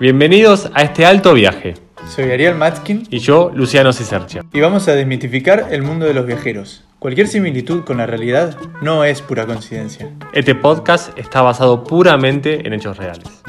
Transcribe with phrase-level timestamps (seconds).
[0.00, 1.74] Bienvenidos a este alto viaje.
[2.08, 4.44] Soy Ariel Matskin Y yo, Luciano Cisercia.
[4.52, 6.84] y vamos a desmitificar el mundo de los viajeros.
[6.98, 10.10] Cualquier similitud con la realidad no es pura coincidencia.
[10.32, 13.42] Este podcast está basado puramente en hechos reales.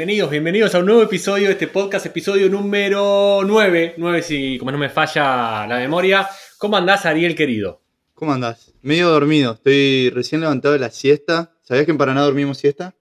[0.00, 4.72] Bienvenidos, bienvenidos a un nuevo episodio de este podcast, episodio número 9, 9 si como
[4.72, 6.26] no me falla la memoria.
[6.56, 7.82] ¿Cómo andás, Ariel querido?
[8.14, 8.72] ¿Cómo andás?
[8.80, 9.52] Medio dormido.
[9.52, 11.52] Estoy recién levantado de la siesta.
[11.60, 12.94] ¿Sabías que en Paraná dormimos siesta?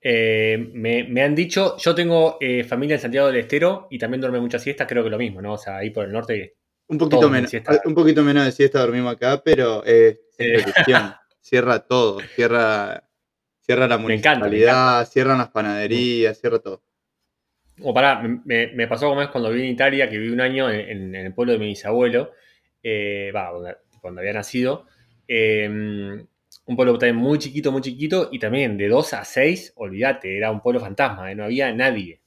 [0.00, 4.22] Eh, me, me han dicho, yo tengo eh, familia en Santiago del Estero y también
[4.22, 5.52] duerme mucha siesta, creo que lo mismo, ¿no?
[5.52, 6.56] O sea, ahí por el norte.
[6.86, 7.78] Un poquito, menos, siesta.
[7.84, 10.64] un poquito menos de siesta dormimos acá, pero eh, Eh.
[11.42, 12.20] Cierra todo.
[12.34, 13.09] Cierra,
[13.70, 16.82] cierra la Me encanta, me municipalidad, cierran las panaderías, cierra todo.
[17.82, 21.14] O pará, me, pasó como es cuando viví en Italia, que viví un año en,
[21.14, 22.32] el pueblo de mi bisabuelo,
[22.82, 24.86] eh, va, donde, donde había nacido.
[25.28, 25.68] eh,
[26.66, 30.50] un pueblo también muy chiquito, muy chiquito, y también de 2 a 6, olvídate, era
[30.50, 32.20] un pueblo fantasma, eh, no había nadie.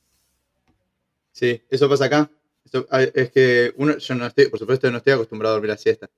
[1.32, 2.30] Sí, eso pasa acá.
[2.66, 5.70] Eso- ah, es que uno, yo no estoy, por supuesto, no estoy acostumbrado a dormir
[5.70, 6.10] la siesta.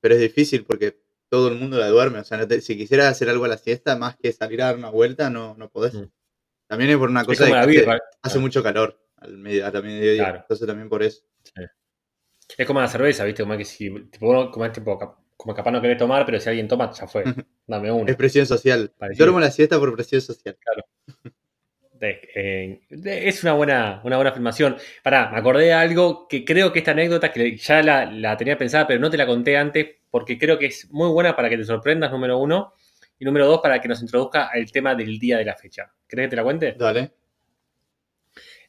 [0.00, 0.96] Pero es difícil porque
[1.32, 2.18] todo el mundo la duerme.
[2.18, 4.66] O sea, no te- si quisieras hacer algo a la siesta, más que salir a
[4.66, 5.94] dar una vuelta, no, no podés.
[5.94, 6.04] Mm.
[6.66, 7.98] También es por una cosa de que hace, birra.
[8.20, 10.24] hace mucho calor al medio, a la mediodía.
[10.24, 10.38] Claro.
[10.40, 11.22] Entonces también por eso.
[12.58, 13.42] Es como la cerveza, ¿viste?
[13.44, 14.98] Como que si, tipo, uno, como, es tipo,
[15.38, 17.24] como capaz no querés tomar, pero si alguien toma, ya fue.
[17.66, 18.10] Dame uno.
[18.10, 18.92] Es presión social.
[18.98, 19.24] Parecido.
[19.24, 20.58] Duermo la siesta por presión social.
[21.24, 21.30] De-
[22.10, 24.76] eh, es una buena, una buena afirmación.
[25.02, 28.58] Pará, me acordé de algo que creo que esta anécdota, que ya la, la tenía
[28.58, 31.56] pensada, pero no te la conté antes, porque creo que es muy buena para que
[31.58, 32.74] te sorprendas, número uno.
[33.18, 35.92] Y número dos, para que nos introduzca al tema del día de la fecha.
[36.08, 36.72] ¿Crees que te la cuente?
[36.72, 37.12] Dale.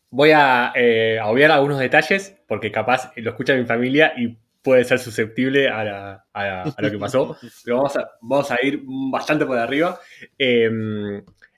[0.09, 4.84] Voy a, eh, a obviar algunos detalles, porque capaz lo escucha mi familia y puede
[4.86, 7.36] ser susceptible a, la- a la- a lo que pasó.
[7.66, 9.99] pero vamos a, vamos a ir bastante por arriba.
[10.38, 10.70] Eh,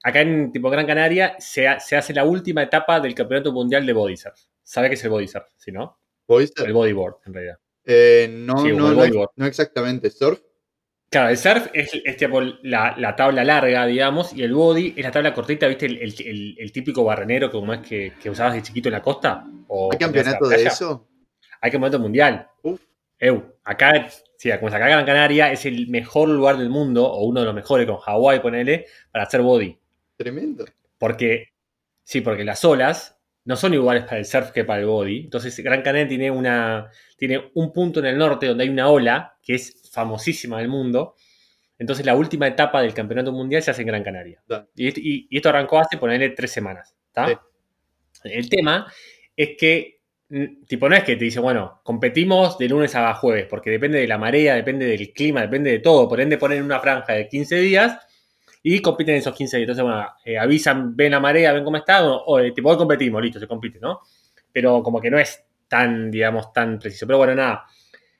[0.07, 3.85] acá en tipo Gran Canaria se, ha- se hace la última etapa del Campeonato Mundial
[3.85, 4.39] de Body Surf.
[4.63, 5.45] ¿Sabe qué es el Body Surf?
[5.57, 5.99] ¿Sí, no?
[6.27, 6.65] ¿Boyster?
[6.65, 7.57] El bodyboard, en realidad.
[7.85, 10.09] Eh, no, Sí, no, no, no exactamente.
[10.09, 10.39] ¿Surf?
[11.09, 15.03] Claro, el surf es, es tipo la, la tabla larga, digamos, y el body es
[15.05, 15.85] la tabla cortita, ¿viste?
[15.85, 19.01] El, el- el- el típico barrenero como es que, que usabas de chiquito en la
[19.01, 19.45] costa.
[19.67, 21.07] O ¿Hay campeonato de eso?
[21.61, 22.47] Hay campeonato mundial.
[22.63, 22.81] Uf.
[23.19, 27.23] Eu, acá, sí, como es acá Gran Canaria, es el mejor lugar del mundo, o
[27.25, 29.77] uno de los mejores con Hawái, ponele, para hacer body.
[30.17, 30.65] Tremendo.
[30.97, 31.47] Porque,
[32.03, 35.21] sí, porque las olas no son iguales para el surf que para el body.
[35.25, 39.37] Entonces, Gran Canaria tiene, una, tiene un punto en el norte donde hay una ola
[39.43, 41.15] que es famosísima del mundo.
[41.79, 44.43] Entonces, la última etapa del campeonato mundial se hace en Gran Canaria.
[44.75, 46.95] Y, esto- y- y esto arrancó hace, ponerle tres semanas.
[48.23, 48.91] El tema
[49.35, 50.01] es que,
[50.67, 54.07] tipo, no es que te dice, bueno, competimos de lunes a jueves, porque depende de
[54.07, 56.07] la marea, depende del clima, depende de todo.
[56.09, 57.99] Por ende, ponen una franja de 15 días
[58.67, 59.69] y compiten esos 15 días.
[59.69, 63.21] Entonces, bueno, eh, avisan, ven la marea, ven cómo está, o, eh, tipo, hoy competimos,
[63.21, 64.01] listo, se compite, ¿no?
[64.51, 67.05] Pero como que no es tan, digamos, tan preciso.
[67.05, 67.65] Pero bueno, nada.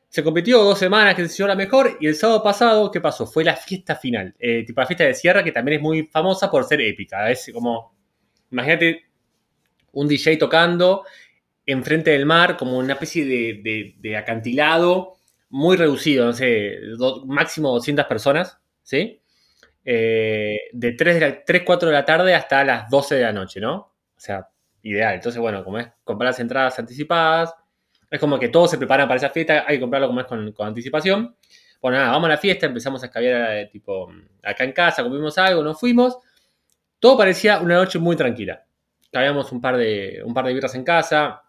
[0.08, 3.26] Se compitió dos semanas, que se hizo la mejor, y el sábado pasado, ¿qué pasó?
[3.26, 4.36] Fue la fiesta final.
[4.38, 7.32] Eh, tipo la fiesta de Sierra, que también es muy famosa por ser épica.
[7.32, 7.96] Es como,
[8.52, 9.06] imagínate
[9.94, 11.06] un DJ tocando
[11.66, 15.16] enfrente del mar, como una especie de, acantilado
[15.50, 16.78] muy reducido, no sé,
[17.26, 19.22] máximo 200 personas, ¿sí?
[19.85, 23.31] Eh, de 3, de la- 3, 4 de la tarde hasta las 12 de la
[23.34, 23.75] noche, ¿no?
[23.75, 24.50] O sea,
[24.81, 25.13] ideal.
[25.16, 27.53] Entonces, bueno, como es comprar las entradas anticipadas,
[28.09, 30.51] es como que todos se preparan para esa fiesta, hay que comprarlo como es con,
[30.53, 31.35] con anticipación.
[31.81, 34.12] Bueno, nada, vamos a la fiesta, empezamos a escabiar eh, tipo
[34.44, 36.17] acá en casa, comimos algo, nos fuimos.
[37.00, 38.66] Todo parecía una noche muy tranquila.
[39.13, 41.44] Habíamos un par de, un par de birras en casa,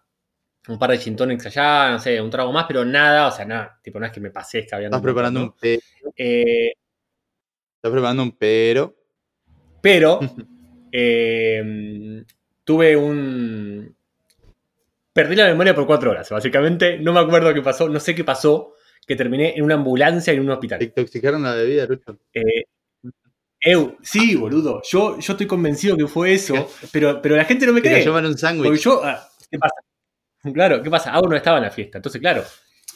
[0.67, 3.45] un par de gin tonics allá, no sé, un trago más, pero nada, o sea,
[3.45, 4.97] nada, tipo, no es que me pasé escabeando.
[4.97, 5.81] Estás preparando un pero.
[6.15, 6.73] Eh,
[7.91, 8.95] Preparando un pero.
[9.81, 10.19] pero
[10.91, 12.23] eh,
[12.63, 13.95] tuve un...
[15.13, 16.99] Perdí la memoria por cuatro horas, básicamente.
[16.99, 18.73] No me acuerdo qué pasó, no sé qué pasó,
[19.05, 20.83] que terminé en una ambulancia en un Te hospital.
[20.83, 22.19] intoxicaron la bebida, Lucho.
[22.33, 22.65] Eh,
[23.59, 27.73] eu, sí, boludo, yo, yo estoy convencido que fue eso, pero, pero la gente no
[27.73, 27.99] me Te cree.
[28.01, 28.79] cayó mal un Porque sándwich.
[28.83, 29.75] yo, ah, ¿qué pasa?
[30.53, 31.11] Claro, ¿qué pasa?
[31.11, 31.97] Aún no estaba en la fiesta.
[31.97, 32.43] Entonces, claro,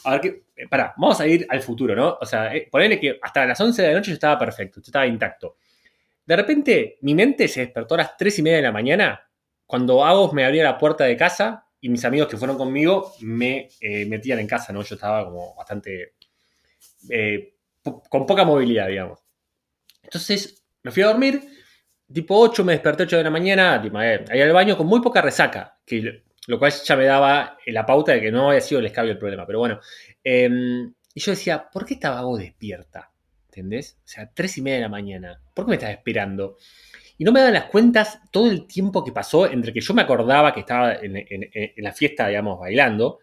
[0.04, 2.18] a ver, qué, eh, pará, vamos a ir al futuro, ¿no?
[2.20, 4.84] O sea, eh, ponele que hasta las 11 de la noche yo estaba perfecto, yo
[4.86, 5.56] estaba intacto.
[6.24, 9.28] De repente, mi mente se despertó a las 3 y media de la mañana,
[9.66, 13.68] cuando Agos me abría la puerta de casa y mis amigos que fueron conmigo me
[13.80, 14.82] eh, metían en casa, ¿no?
[14.82, 16.14] Yo estaba como bastante...
[17.10, 17.54] eh,
[18.08, 19.18] con poca movilidad, digamos.
[20.02, 21.42] Entonces, me fui a dormir,
[22.12, 25.20] tipo 8 me desperté 8 de la mañana, tipo, ahí al baño con muy poca
[25.20, 28.86] resaca, que lo cual ya me daba la pauta de que no había sido el
[28.86, 29.46] escabio el problema.
[29.46, 29.80] Pero bueno,
[30.24, 33.12] em, y yo decía, ¿por qué estaba vos despierta?
[33.46, 33.98] ¿Entendés?
[34.04, 35.40] O sea, 3 y media de la mañana.
[35.54, 36.56] ¿Por qué me estás esperando?
[37.18, 40.02] Y no me dan las cuentas todo el tiempo que pasó entre que yo me
[40.02, 41.14] acordaba que estaba en,
[41.76, 43.20] la fiesta, digamos, bailando,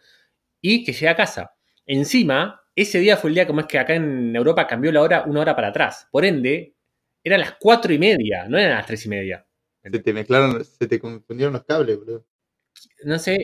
[0.62, 1.56] y que llegué a casa.
[1.86, 5.24] Encima, ese día fue el día como es que acá en Europa cambió la hora
[5.26, 6.08] una hora para atrás.
[6.12, 6.76] Por ende,
[7.24, 9.46] eran las cuatro y media, no eran las tres y media.
[9.82, 12.26] Se te mezclaron, se te confundieron los cables, boludo.
[13.04, 13.38] No sé.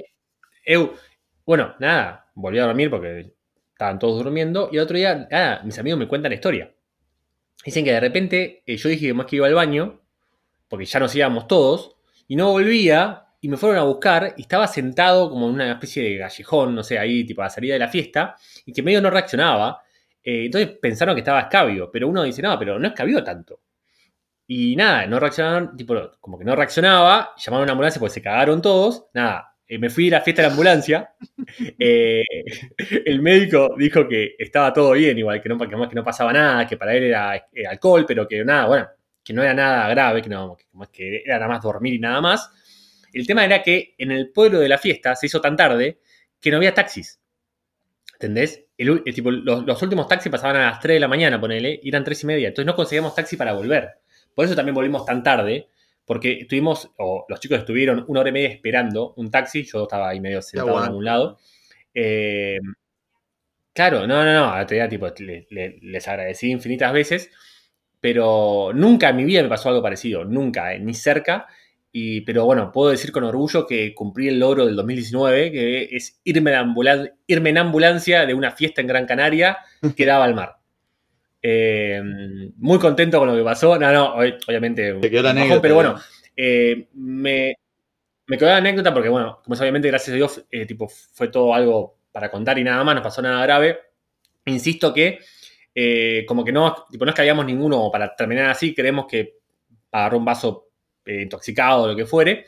[1.45, 3.33] bueno, nada, volví a dormir porque
[3.71, 4.69] estaban todos durmiendo.
[4.71, 6.73] Y el otro día, nada, mis amigos me cuentan la historia.
[7.65, 10.01] Dicen que de repente eh, yo dije que más que iba al baño,
[10.67, 14.67] porque ya nos íbamos todos, y no volvía, y me fueron a buscar, y estaba
[14.67, 17.79] sentado como en una especie de callejón, no sé, ahí, tipo a la salida de
[17.79, 18.35] la fiesta,
[18.65, 19.81] y que medio no reaccionaba.
[20.23, 23.61] Eh, entonces pensaron que estaba escabio, pero uno dice, no, pero no escabió tanto.
[24.47, 28.21] Y nada, no reaccionaron, tipo, como que no reaccionaba, llamaron a una ambulancia porque se
[28.21, 29.07] cagaron todos.
[29.13, 31.15] Nada, eh, me fui a la fiesta de la ambulancia.
[31.79, 32.23] Eh,
[33.05, 36.75] el médico dijo que estaba todo bien, igual que no, que no pasaba nada, que
[36.75, 38.87] para él era, alcohol, pero que nada, bueno,
[39.23, 40.57] que no era nada grave, que, no,
[40.91, 42.51] que era nada más dormir y nada más.
[43.13, 45.99] El tema era que en el pueblo de la fiesta se hizo tan tarde
[46.41, 47.21] que no había taxis.
[48.13, 48.65] ¿Entendés?
[48.77, 52.03] El, tipo, los, últimos taxis pasaban a las 3 de la mañana, ponele, y eran
[52.03, 52.47] 3 y media.
[52.49, 54.01] Entonces no conseguíamos taxi para volver.
[54.35, 55.69] Por eso también volvimos tan tarde,
[56.05, 60.09] porque estuvimos, o los chicos estuvieron una hora y media esperando un taxi, yo estaba
[60.09, 61.39] ahí medio sentado en algún lado.
[61.93, 62.59] Eh,
[63.73, 67.31] claro, no, no, no, te tipo, les agradecí infinitas veces,
[67.99, 71.47] pero nunca en mi vida me pasó algo parecido, nunca, eh, ni cerca.
[71.91, 76.19] Y, pero bueno, puedo decir con orgullo que cumplí el logro del 2019, que es
[76.25, 76.53] irme
[77.25, 79.59] irme en ambulancia de una fiesta en Gran Canaria
[79.95, 80.57] que daba al mar.
[81.47, 82.01] Eh,
[82.57, 83.77] muy contento con lo que pasó.
[83.77, 84.95] No, no, obviamente.
[84.95, 85.61] Te quedó la anécdota.
[85.61, 85.95] pero bueno,
[86.35, 87.55] eh, me,
[88.25, 91.27] me, quedó la anécdota porque, bueno, como es obviamente, gracias a Dios, eh, tipo, fue
[91.27, 93.77] todo algo para contar y nada más, no pasó nada grave.
[94.45, 95.19] Insisto que,
[96.27, 99.35] como que no, tipo, no es que hayamos ninguno para terminar así, creemos que
[99.91, 100.69] agarró un vaso
[101.05, 102.45] intoxicado o lo que fuere.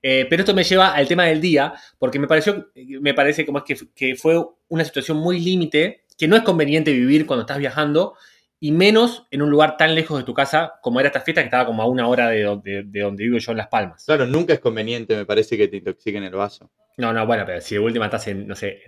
[0.00, 2.70] pero esto me lleva al tema del día, porque me pareció,
[3.00, 6.92] me parece como es que, que fue una situación muy límite que no es conveniente
[6.92, 8.16] vivir cuando estás viajando
[8.60, 11.46] y menos en un lugar tan lejos de tu casa como era esta fiesta que
[11.46, 14.04] estaba como a una hora de, donde, vivo yo en Las Palmas.
[14.04, 16.70] Claro, nunca es conveniente, me parece, que te intoxiquen el vaso.
[16.96, 18.82] No, no, bueno, pero si de última estás en, no sé,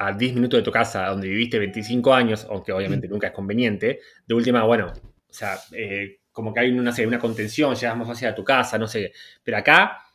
[0.00, 4.00] a 10 minutos de tu casa donde viviste 25 años, aunque obviamente nunca es conveniente,
[4.26, 8.26] de última, bueno, o sea, eh, como que hay una, una contención, llegas más fácil
[8.26, 9.12] a tu casa, no sé,
[9.44, 10.05] pero acá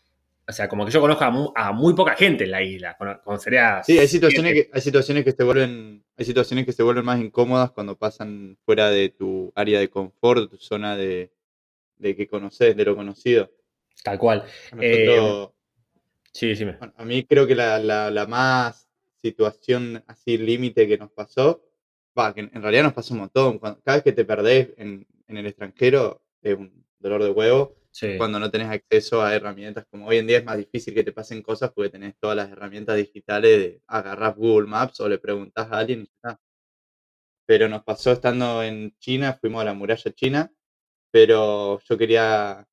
[0.51, 1.23] o sea, como que yo conozco
[1.55, 2.97] a muy, poca gente en la isla.
[3.23, 3.81] Conocería.
[3.85, 6.03] Sí, hay situaciones, que, hay situaciones que se vuelven.
[6.17, 10.51] Hay situaciones que se vuelven más incómodas cuando pasan fuera de tu área de confort,
[10.51, 11.31] tu zona de,
[11.95, 13.49] de que conoces, de lo conocido.
[14.03, 14.43] Tal cual.
[14.77, 15.47] Eh,
[16.33, 16.65] sí, sí.
[16.97, 18.89] a mí creo que la, la, más
[19.21, 21.63] situación así límite que nos pasó,
[22.17, 23.57] va, que en realidad nos pasó un montón.
[23.57, 27.80] cada vez que te perdés en, en el extranjero es un dolor de huevo
[28.17, 29.85] cuando no tenés acceso a herramientas.
[29.89, 32.49] Como hoy en día es más difícil que te pasen cosas porque tenés todas las
[32.49, 36.39] herramientas digitales de agarrar Google Maps o le preguntas a alguien y está.
[37.45, 40.51] Pero nos pasó estando en China, fuimos a la muralla china,
[41.11, 42.65] pero yo quería,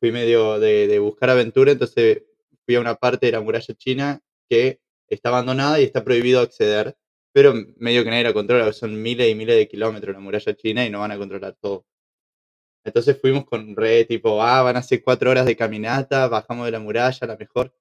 [0.00, 2.22] fui medio de, buscar aventura, entonces
[2.64, 6.96] fui a una parte de la muralla china que está abandonada y está prohibido acceder,
[7.32, 10.86] pero medio que nadie la controla, son miles y miles de kilómetros la muralla china
[10.86, 11.84] y no van a controlar todo.
[12.84, 16.72] Entonces fuimos con re tipo, ah, van a ser cuatro horas de caminata, bajamos de
[16.72, 17.74] la muralla, la mejor.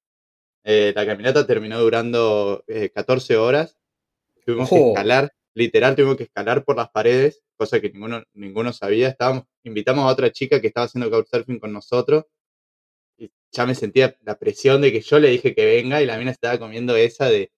[0.63, 3.77] Eh, la caminata terminó durando 14 eh, horas.
[4.45, 9.07] Tuvimos que escalar, literal, tuvimos que escalar por las paredes, cosa que ninguno, ninguno sabía.
[9.09, 12.25] Estábamos, invitamos a otra chica que estaba haciendo couchsurfing con nosotros.
[13.17, 16.17] Y ya me sentía la presión de que yo le dije que venga y la
[16.17, 17.51] mina estaba comiendo esa de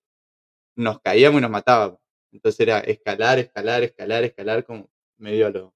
[0.75, 1.99] nos caíamos y nos matábamos.
[2.31, 5.73] Entonces era escalar, escalar, escalar, escalar como medio lo,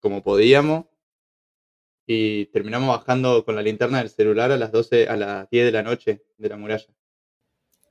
[0.00, 0.86] como podíamos
[2.10, 5.72] y terminamos bajando con la linterna del celular a las 12, a las 10 de
[5.72, 6.86] la noche de la muralla.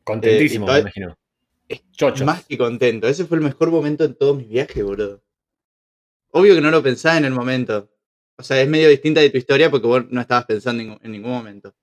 [0.04, 1.16] Contentísimo, eh, me imagino.
[1.92, 2.26] Chocho.
[2.26, 3.08] Más que contento.
[3.08, 5.22] Ese fue el mejor momento en todos mis viajes, boludo.
[6.32, 7.92] Obvio que no lo pensaba en el momento.
[8.38, 11.32] O sea, es medio distinta de tu historia porque vos no estabas pensando en, ningún
[11.32, 11.76] momento.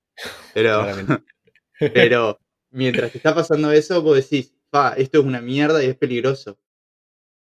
[0.52, 0.84] Pero,
[1.78, 5.96] pero mientras te está pasando eso, vos decís, pa, esto es una mierda y es
[5.96, 6.58] peligroso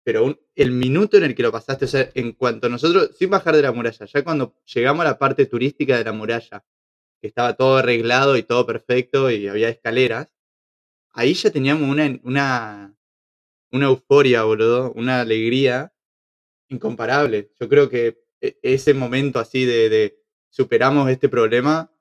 [0.04, 3.56] pero el minuto en el que lo pasaste, o sea, en cuanto nosotros, sin bajar
[3.56, 6.64] de la muralla, ya cuando llegamos a la parte turística de la muralla,
[7.20, 10.34] que estaba todo arreglado y todo perfecto y había escaleras,
[11.12, 12.96] ahí ya teníamos una, una,
[13.70, 15.92] una euforia, boludo, una alegría
[16.68, 17.52] incomparable.
[17.60, 20.18] Yo creo que e, ese momento así de,
[20.50, 21.92] superamos este problema,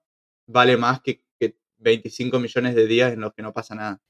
[0.48, 4.02] vale más que, que 25 millones de días en los que no pasa nada.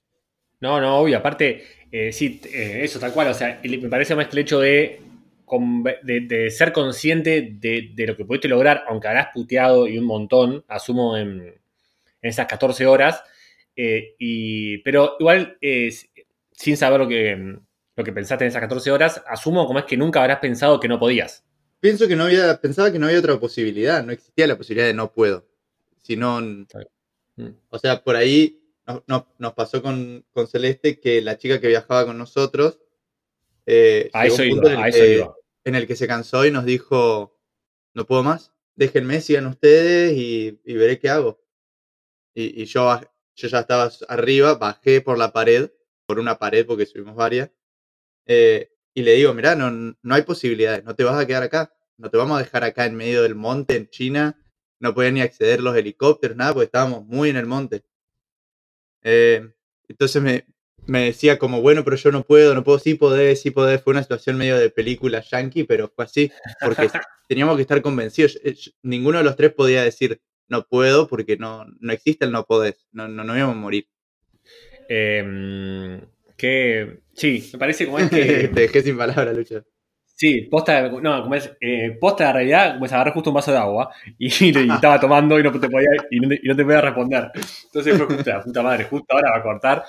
[0.62, 1.18] No, no, obvio.
[1.18, 3.28] Aparte, eh, sí, eh, eso tal cual.
[3.30, 5.02] O sea, me parece más que el hecho de,
[6.04, 10.06] de, de ser consciente de, de lo que pudiste lograr, aunque habrás puteado y un
[10.06, 13.24] montón, asumo en, en esas 14 horas.
[13.76, 15.58] eh, y, pero igual,
[16.52, 17.36] sin saber lo que,
[17.96, 20.88] lo que pensaste en esas 14 horas, asumo como es que nunca habrás pensado que
[20.88, 21.44] no podías.
[21.80, 24.94] Pienso que no había, pensaba que no había otra posibilidad, no existía la posibilidad de
[24.94, 25.48] no puedo.
[26.04, 26.40] Sino,
[27.38, 27.48] Mm.
[27.70, 31.68] o sea, por ahí nos, nos- nos pasó con, con Celeste que la chica que
[31.68, 32.80] viajaba con nosotros
[33.66, 35.36] eh, A llegó eso un iba, en el que- iba.
[35.66, 37.40] en el que se cansó y nos dijo,
[37.94, 41.40] no puedo más, déjenme, sigan ustedes y, y veré qué hago.
[42.34, 43.00] Y, y yo,
[43.36, 45.70] yo ya estaba arriba, bajé por la pared,
[46.06, 47.52] por una pared porque subimos varias,
[48.26, 49.70] eh, y le digo, mirá, no,
[50.02, 52.86] no hay posibilidades, no te vas a quedar acá, no te vamos a dejar acá
[52.86, 54.38] en medio del monte en China,
[54.80, 57.84] no podían ni acceder los helicópteros, nada, porque estábamos muy en el monte.
[59.04, 59.48] Eh,
[59.88, 60.46] entonces me,
[60.86, 63.82] me decía como, bueno, pero yo no puedo, no puedo, sí podés, sí podés.
[63.82, 66.90] Fue una situación medio de película yankee, pero fue así, porque
[67.28, 68.40] teníamos que estar convencidos.
[68.44, 72.46] Eh, Ninguno de los tres podía decir, no puedo, porque no, no existe el no
[72.46, 73.88] podés, no, no, no íbamos a morir.
[74.90, 76.02] Eh,
[76.36, 78.48] que, sí, me parece como es que...
[78.54, 79.64] Te dejé sin palabras, Lucho.
[80.22, 83.52] Sí, posta, no, como es, eh, posta de realidad, como es agarrar justo un vaso
[83.52, 86.56] de agua y, y estaba tomando y no te podía, y no, te- y no
[86.56, 87.32] te podía responder.
[87.66, 89.84] Entonces fue justo, la puta madre, justo ahora va a cortar.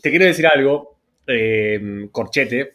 [0.00, 2.74] Te quiero decir algo, eh, Corchete.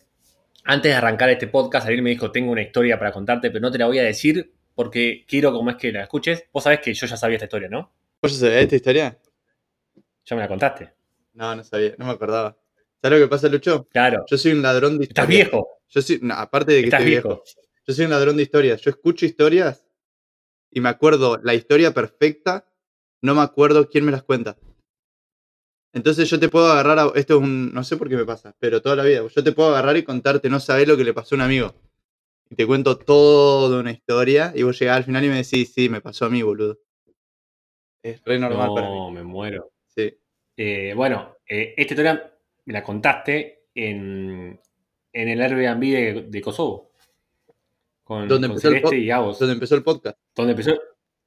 [0.65, 3.71] Antes de arrancar este podcast, Ariel me dijo, tengo una historia para contarte, pero no
[3.71, 6.43] te la voy a decir porque quiero como es que la escuches.
[6.51, 7.93] Vos sabés que yo ya sabía esta historia, ¿no?
[8.21, 9.17] ¿Vos ya sabías esta historia?
[10.25, 10.89] Ya me la contaste.
[11.33, 12.57] No, no sabía, no me acordaba.
[13.01, 13.87] ¿Sabes lo que pasa, Lucho?
[13.89, 14.25] Claro.
[14.29, 15.49] Yo soy un ladrón de Estás historias.
[15.49, 15.78] viejo.
[15.89, 17.27] Yo soy, no, aparte de que estoy viejo.
[17.29, 17.43] viejo.
[17.86, 18.81] Yo soy un ladrón de historias.
[18.81, 19.88] Yo escucho historias
[20.72, 22.72] y me acuerdo la historia perfecta,
[23.22, 24.58] no me acuerdo quién me las cuenta.
[25.91, 27.12] Entonces yo te puedo agarrar a.
[27.15, 27.74] Esto es un.
[27.74, 29.25] No sé por qué me pasa, pero toda la vida.
[29.27, 31.74] Yo te puedo agarrar y contarte, no sabés lo que le pasó a un amigo.
[32.51, 35.89] Y te cuento toda una historia y vos llegás al final y me decís, sí,
[35.89, 36.79] me pasó a mí, boludo.
[38.03, 38.96] Es re normal para mí.
[38.96, 39.72] No, me muero.
[39.88, 40.15] Sí.
[40.58, 42.34] Eh, bueno, eh, esta historia
[42.65, 44.60] me la contaste en,
[45.21, 46.91] en el Airbnb de, de Kosovo.
[48.03, 49.39] Con, Donde con empezó el Celeste pod- y Agos.
[49.39, 50.17] Donde empezó el podcast.
[50.35, 50.79] Donde empezó,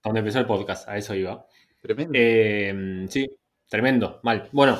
[0.03, 1.47] donde empezó el podcast, a eso iba.
[1.81, 2.13] Tremendo.
[2.15, 3.31] Eh, sí,
[3.69, 4.49] tremendo, mal.
[4.53, 4.79] Bueno,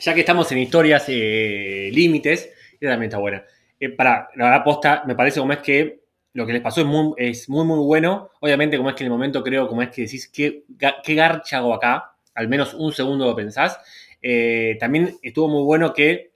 [0.00, 3.44] ya que estamos en historias eh, límites, esta también está buena.
[3.78, 6.00] Eh, para, la verdad, posta, me parece como es que
[6.32, 8.30] lo que les pasó es muy, es muy, muy bueno.
[8.40, 10.64] Obviamente, como es que en el momento creo, como es que decís, ¿qué,
[11.02, 12.14] qué garcha hago acá?
[12.34, 13.78] Al menos un segundo lo pensás.
[14.20, 16.32] Eh, también estuvo muy bueno que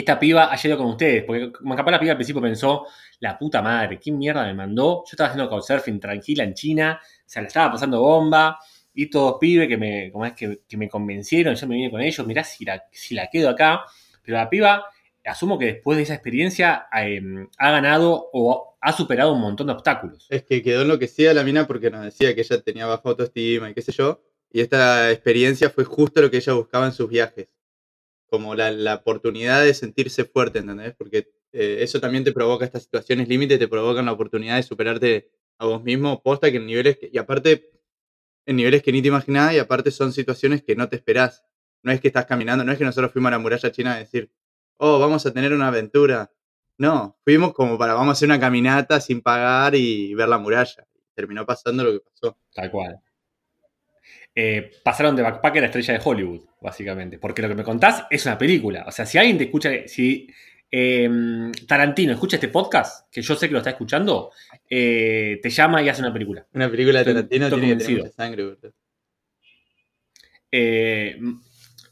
[0.00, 2.86] esta piba haya ido con ustedes, porque capaz la piba al principio pensó,
[3.20, 5.02] la puta madre, ¿qué mierda me mandó?
[5.04, 8.58] Yo estaba haciendo couchsurfing tranquila en China, o sea, la estaba pasando bomba,
[8.94, 12.00] y todos pibes que me, como es que, que me convencieron, yo me vine con
[12.00, 13.82] ellos, mirá si la, si la quedo acá,
[14.22, 14.84] pero la piba,
[15.24, 17.20] asumo que después de esa experiencia eh,
[17.58, 20.26] ha ganado o ha superado un montón de obstáculos.
[20.30, 23.74] Es que quedó enloquecida la mina porque nos decía que ella tenía baja autoestima y
[23.74, 24.22] qué sé yo.
[24.50, 27.48] Y esta experiencia fue justo lo que ella buscaba en sus viajes.
[28.28, 30.94] Como la, la oportunidad de sentirse fuerte, ¿entendés?
[30.94, 35.30] Porque eh, eso también te provoca estas situaciones límite, te provocan la oportunidad de superarte
[35.58, 37.70] a vos mismo, posta que en niveles que, y aparte,
[38.46, 41.44] en niveles que ni te imaginabas, y aparte son situaciones que no te esperás.
[41.82, 43.98] No es que estás caminando, no es que nosotros fuimos a la muralla china a
[43.98, 44.30] decir,
[44.76, 46.32] oh, vamos a tener una aventura.
[46.76, 50.86] No, fuimos como para vamos a hacer una caminata sin pagar y ver la muralla.
[51.14, 52.38] Terminó pasando lo que pasó.
[52.54, 53.00] Tal cual.
[54.40, 57.18] Eh, pasaron de backpacker a estrella de Hollywood, básicamente.
[57.18, 58.84] Porque lo que me contás es una película.
[58.86, 60.28] O sea, si alguien te escucha, si
[60.70, 61.10] eh,
[61.66, 64.30] Tarantino escucha este podcast, que yo sé que lo está escuchando,
[64.70, 66.46] eh, te llama y hace una película.
[66.52, 68.04] Una película de Tarantino estoy tiene que tener convencido.
[68.04, 68.74] mucha sangre, boludo.
[70.52, 71.18] Eh,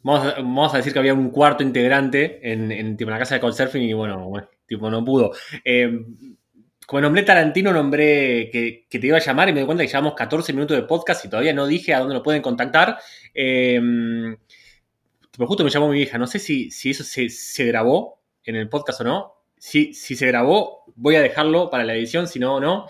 [0.05, 3.19] vamos, a, vamos a decir que había un cuarto integrante en, en, tipo, en la
[3.19, 5.33] casa de Couchsurfing y bueno, bueno, tipo, no pudo.
[6.87, 10.15] Como nombré Tarantino, nombré que, te iba a llamar y me di cuenta que llevamos
[10.15, 12.99] 14 minutos de podcast y todavía no dije a dónde lo pueden contactar.
[13.35, 13.81] Eh,
[15.37, 18.69] justo me llamó mi vieja, no sé si, si eso se, se grabó en el
[18.69, 19.35] podcast o no.
[19.59, 22.89] Si, si se grabó, voy a dejarlo para la edición, si no, no.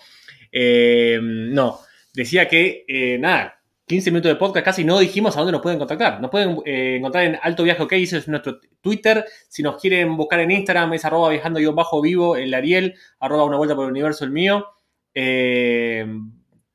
[0.53, 1.81] Eh, no,
[2.13, 3.56] decía que, eh, nada,
[3.87, 6.21] 15 minutos de podcast casi no dijimos a dónde nos pueden contactar.
[6.21, 9.25] Nos pueden eh, encontrar en Alto Viaje OK, ese es nuestro Twitter.
[9.49, 13.45] Si nos quieren buscar en Instagram, es arroba viajando yo bajo vivo, el Ariel, arroba
[13.45, 14.67] una vuelta por el universo el mío.
[15.15, 16.05] Eh,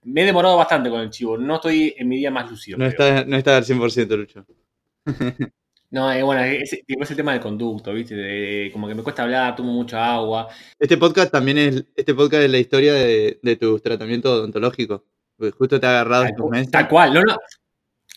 [0.04, 2.78] me he demorado bastante con el chivo, no estoy en mi día más lúcido.
[2.78, 2.90] No creo.
[2.92, 4.46] está, no está al 100%, Lucho.
[5.94, 8.16] No, eh, bueno, es, es el tema del conducto, ¿viste?
[8.16, 10.48] De- como que me cuesta hablar, tomo mucha agua.
[10.80, 15.04] Este podcast también es, este podcast es la historia de, de tu tratamiento odontológico.
[15.42, 16.72] Porque justo te ha agarrado Tal, estos meses.
[16.72, 17.36] tal cual, no, no.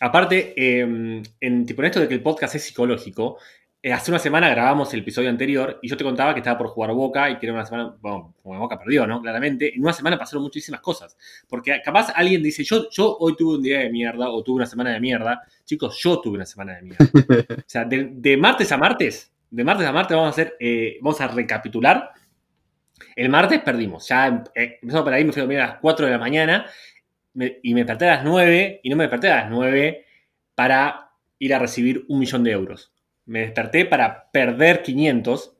[0.00, 3.38] Aparte, eh, en, tipo, en esto de que el podcast es psicológico,
[3.83, 6.66] eh, hace una semana grabamos el episodio anterior y yo te contaba que estaba por
[6.69, 9.23] jugar Boca y que era una semana, bueno, como Boca perdió, ¿no?
[9.23, 11.16] Claramente, en una semana pasaron muchísimas cosas.
[11.49, 14.66] Porque capaz alguien dice, yo, yo hoy tuve un día de mierda o tuve una
[14.66, 15.43] semana de mierda.
[15.64, 17.04] Chicos, yo tuve una semana de mierda.
[17.59, 20.99] O sea, de, de martes a martes, de martes a martes vamos a hacer, eh,
[21.00, 22.11] vamos a recapitular.
[23.16, 25.78] El martes perdimos, ya em- eh, empezamos por ahí, me fui a dormir a las
[25.81, 26.66] 4 de la mañana
[27.35, 30.05] y me desperté a las 9 y no me desperté a las 9
[30.55, 32.93] para ir a recibir un millón de euros.
[33.26, 35.57] Me desperté para perder 500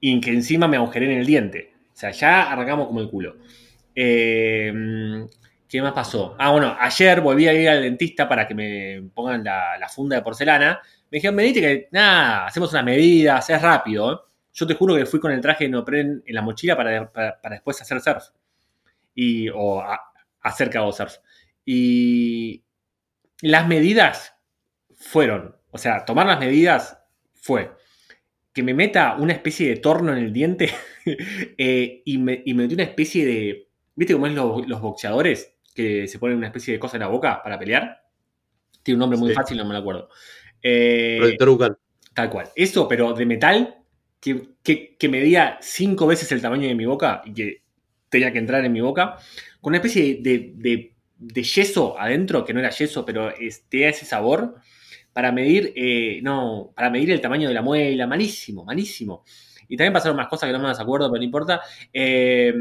[0.00, 1.72] y que encima me agujeré en el diente.
[1.92, 3.36] O sea, ya arrancamos como el culo.
[3.94, 4.72] Eh,
[5.68, 6.36] ¿Qué más pasó?
[6.38, 10.22] Ah, bueno, ayer volví a ir al dentista para que me pongan la, funda de
[10.22, 10.80] porcelana.
[11.10, 14.12] Me dijeron, venite que, nada, hacemos unas medidas, es rápido.
[14.12, 14.16] ¿eh".
[14.52, 17.40] Yo te juro que fui con el traje de neopren en la mochila para, para-
[17.40, 18.24] para después hacer surf.
[19.14, 19.48] Y,
[20.42, 21.16] hacer cabo surf.
[21.64, 22.64] Y
[23.40, 24.34] las medidas
[24.96, 26.98] fueron, o sea, tomar las medidas
[27.34, 27.72] fue
[28.52, 30.70] que me meta una especie de torno en el diente
[31.58, 35.54] eh, y, me, y me metí una especie de, ¿viste cómo es los, los boxeadores?
[35.74, 38.02] Que se ponen una especie de cosa en la boca para pelear.
[38.82, 39.34] Tiene un nombre muy Sí.
[39.34, 40.10] fácil, no me lo acuerdo.
[40.62, 41.78] Eh, Protector bucal.
[42.12, 42.48] Tal cual.
[42.54, 43.76] Eso, pero de metal,
[44.20, 47.62] que, que, que medía cinco veces el tamaño de mi boca y que
[48.10, 49.16] tenía que entrar en mi boca,
[49.62, 50.92] con una especie de,
[51.42, 53.32] yeso adentro, que no era yeso, pero
[53.70, 54.56] tenía ese sabor,
[55.12, 59.24] para medir, eh, no, para medir el tamaño de la muela, malísimo, malísimo.
[59.68, 61.60] Y también pasaron más cosas que no me las acuerdo, pero no importa.
[61.92, 62.52] Eh,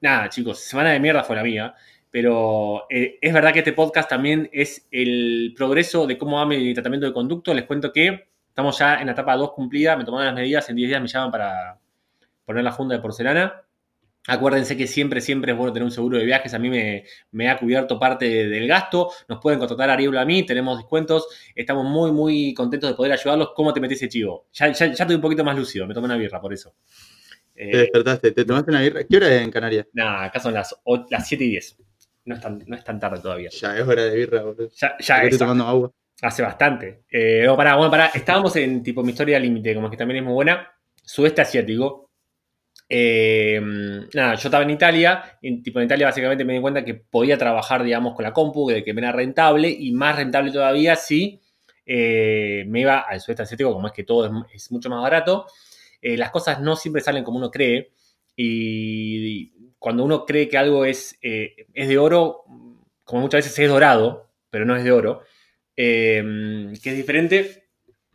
[0.00, 1.74] nada, chicos, semana de mierda fue la mía.
[2.10, 6.74] Pero eh, es verdad que este podcast también es el progreso de cómo va mi
[6.74, 7.54] tratamiento de conducto.
[7.54, 9.96] Les cuento que estamos ya en la etapa 2 cumplida.
[9.96, 10.68] Me tomaron las medidas.
[10.68, 11.78] En 10 días me llaman para
[12.44, 13.62] poner la funda de porcelana.
[14.28, 16.52] Acuérdense que siempre, siempre es bueno tener un seguro de viajes.
[16.54, 19.10] A mí me, me ha cubierto parte de- del gasto.
[19.28, 20.44] Nos pueden contratar a Ariel o a mí.
[20.44, 21.26] Tenemos descuentos.
[21.54, 23.50] Estamos muy, muy contentos de poder ayudarlos.
[23.54, 24.46] ¿Cómo te metí ese chivo?
[24.52, 25.86] Ya, ya, ya estoy un poquito más lúcido.
[25.86, 26.74] Me tomé una birra por eso.
[27.54, 29.04] Te despertaste, te tomaste una birra.
[29.04, 29.86] ¿Qué hora es en Canarias?
[29.92, 30.74] nada, acá son las,
[31.10, 31.76] las 7 y 10.
[32.26, 33.50] No es tan, no es tan tarde todavía.
[33.50, 34.68] Ya es hora de birra, boludo.
[34.76, 35.92] Ya, ya estoy tomando agua.
[36.22, 37.02] hace bastante.
[37.10, 38.06] Eh, no, pará, bueno, pará.
[38.14, 40.70] Estábamos en tipo mi historia límite, como que también es muy buena.
[41.02, 42.09] Sudeste asiático.
[42.92, 43.60] Eh,
[44.12, 45.38] nada, yo estaba en Italia.
[45.40, 48.68] En, tipo, en Italia básicamente me di cuenta que podía trabajar, digamos, con la compu,
[48.68, 51.40] de que me era rentable y más rentable todavía si
[51.86, 55.46] eh, me iba al sudeste asiático, como es que todo es, mucho más barato.
[56.02, 57.92] Eh, las cosas no siempre salen como uno cree
[58.36, 62.44] y cuando uno cree que algo es, es de oro,
[63.04, 65.22] como muchas veces es dorado, pero no es de oro,
[65.76, 67.59] que es diferente.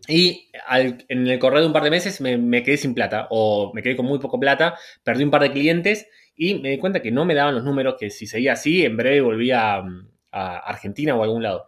[0.08, 3.82] Y en el correr de un par de meses me, quedé sin plata o me
[3.82, 7.12] quedé con muy poco plata, perdí un par de clientes y me di cuenta que
[7.12, 9.86] no me daban los números, que si seguía así, en breve volvía a,
[10.32, 11.68] a Argentina o a algún lado.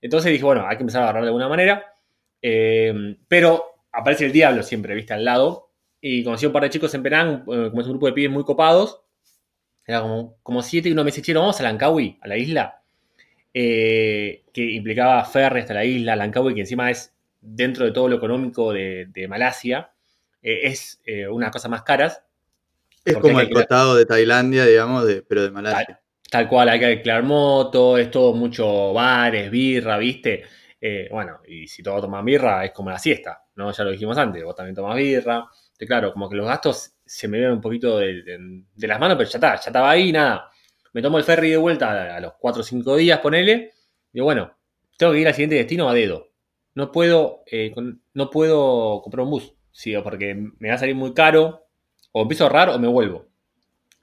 [0.00, 1.94] Entonces dije, bueno, hay que empezar a agarrar de alguna manera.
[2.40, 5.70] Eh, pero aparece el diablo siempre, viste, al lado.
[6.00, 8.12] Y conocí a un par de chicos en Penang, eh, como es un grupo de
[8.12, 9.02] pibes muy copados.
[9.86, 12.36] Era como, como siete y uno me dice, che, ¿no vamos a Langkawi, a la
[12.36, 12.82] isla.
[13.54, 18.16] Eh, que implicaba ferry hasta la isla, Langkawi, que encima es dentro de todo lo
[18.16, 19.92] económico de, de Malasia.
[20.42, 22.22] eh, es eh, una cosa más caras.
[23.04, 26.00] Es como el cotado de Tailandia, digamos, de, pero de Malasia.
[26.30, 30.44] Tal cual, hay que alquilar moto, es todo mucho bares, birra, ¿viste?
[30.80, 33.72] Eh, bueno, y si todos toman birra, es como la siesta, ¿no?
[33.72, 35.36] Ya lo dijimos antes, vos también tomás birra.
[35.38, 39.00] Entonces, claro, como que los gastos se me dieron un poquito de, de- de las
[39.00, 40.50] manos, pero ya está, ya estaba ahí, nada.
[40.92, 43.72] Me tomo el ferry de vuelta a, a los 4 o 5 días, ponele.
[44.12, 44.54] Digo, bueno,
[44.98, 46.27] tengo que ir al siguiente destino a dedo.
[46.78, 47.74] No puedo, eh,
[48.14, 51.66] no puedo comprar un bus, sí, o porque me va a salir muy caro,
[52.12, 53.28] o empiezo a ahorrar o me vuelvo.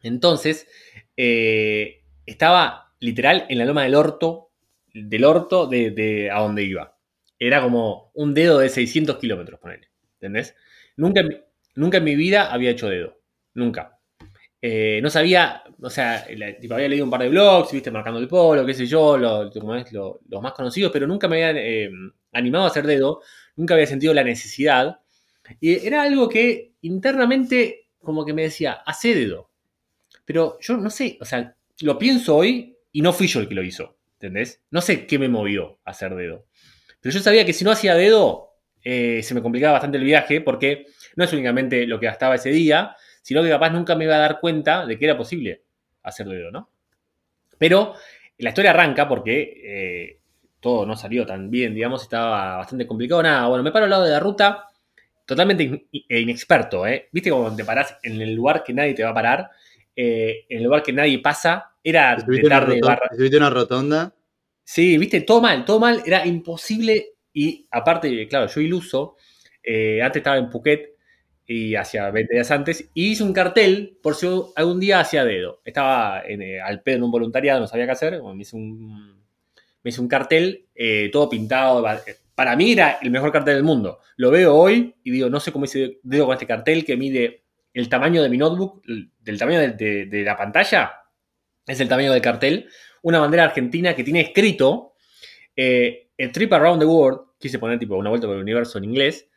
[0.03, 0.67] Entonces,
[1.17, 4.51] eh, estaba literal en la loma del orto,
[4.93, 6.97] del orto de, a donde iba.
[7.39, 9.89] Era como un dedo de 600 kilómetros, ponele.
[10.15, 10.55] ¿Entendés?
[10.97, 11.23] Nunca,
[11.75, 13.19] nunca en mi vida había hecho dedo.
[13.53, 13.99] Nunca.
[14.61, 18.27] Eh, no sabía, o sea, la- había leído un par de blogs, viste, marcando el
[18.27, 22.13] polo, qué sé yo, lo- como es, lo- los más conocidos, pero nunca me habían
[22.35, 23.21] animado a hacer dedo,
[23.55, 24.99] nunca había sentido la necesidad.
[25.59, 29.49] Y era algo que internamente como que me decía, hace dedo.
[30.23, 33.55] Pero yo no sé, o sea, lo pienso hoy y no fui yo el que
[33.55, 34.61] lo hizo, ¿entendés?
[34.71, 36.45] No sé qué me movió a hacer dedo.
[37.01, 40.41] Pero yo sabía que si no hacía dedo, eh, se me complicaba bastante el viaje
[40.41, 44.15] porque no es únicamente lo que gastaba ese día, sino que capaz nunca me iba
[44.15, 45.63] a dar cuenta de que era posible
[46.03, 46.69] hacer dedo, ¿no?
[47.57, 47.95] Pero
[48.37, 50.19] la historia arranca porque eh,
[50.65, 53.23] todo no salió tan bien, digamos, estaba bastante complicado.
[53.23, 54.65] Nada, bueno, me paro al lado de la ruta,
[55.25, 57.09] totalmente in- eh, inexperto, ¿eh?
[57.11, 59.51] ¿Viste cuando te parás en el lugar que nadie te va a parar?
[59.97, 61.73] eh, en el lugar que nadie pasa.
[61.83, 63.09] Era de una tarde rotonda, barra.
[63.37, 64.13] una rotonda.
[64.63, 67.13] Sí, viste, todo mal, todo mal, era imposible.
[67.33, 69.17] Y aparte, claro, yo iluso,
[69.63, 70.95] eh, antes estaba en Phuket
[71.47, 75.61] y hacia 20 días antes, y hice un cartel por si algún día hacía dedo.
[75.63, 79.24] Estaba en, eh, al pedo en un voluntariado, no sabía qué hacer, me hice un,
[79.85, 81.81] me hice un cartel eh, todo pintado.
[81.81, 82.01] va-
[82.35, 83.99] Para mí era el mejor cartel del mundo.
[84.17, 87.43] Lo veo hoy y digo, no sé cómo hice dedo con este cartel que mide
[87.73, 90.91] el tamaño de mi notebook, el- del tamaño de- la pantalla,
[91.67, 92.67] es el tamaño del cartel
[93.03, 94.93] una bandera argentina que tiene escrito
[95.55, 98.85] eh, a trip around the world, quise poner tipo una vuelta por el universo en
[98.85, 99.29] inglés,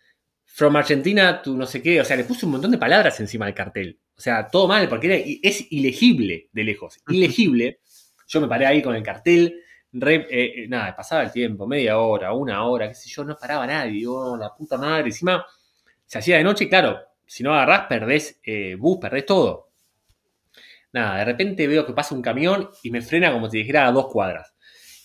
[0.47, 3.45] from Argentina to no sé qué, o sea, le puse un montón de palabras encima
[3.47, 3.99] del cartel.
[4.17, 7.81] O sea, todo mal, porque es ilegible de lejos, ilegible.
[8.27, 11.98] Yo me paré ahí con el cartel, re- eh, eh, nada, pasaba el tiempo, media
[11.98, 15.44] hora, una hora, qué sé yo, no paraba nadie, "Oh, la puta madre, encima
[16.07, 19.70] se hacía de noche, claro, si no agarrás, perdés eh, bus, perdés todo.
[20.92, 23.92] Nada, de repente veo que pasa un camión y me frena como si dijera a
[23.92, 24.55] dos cuadras.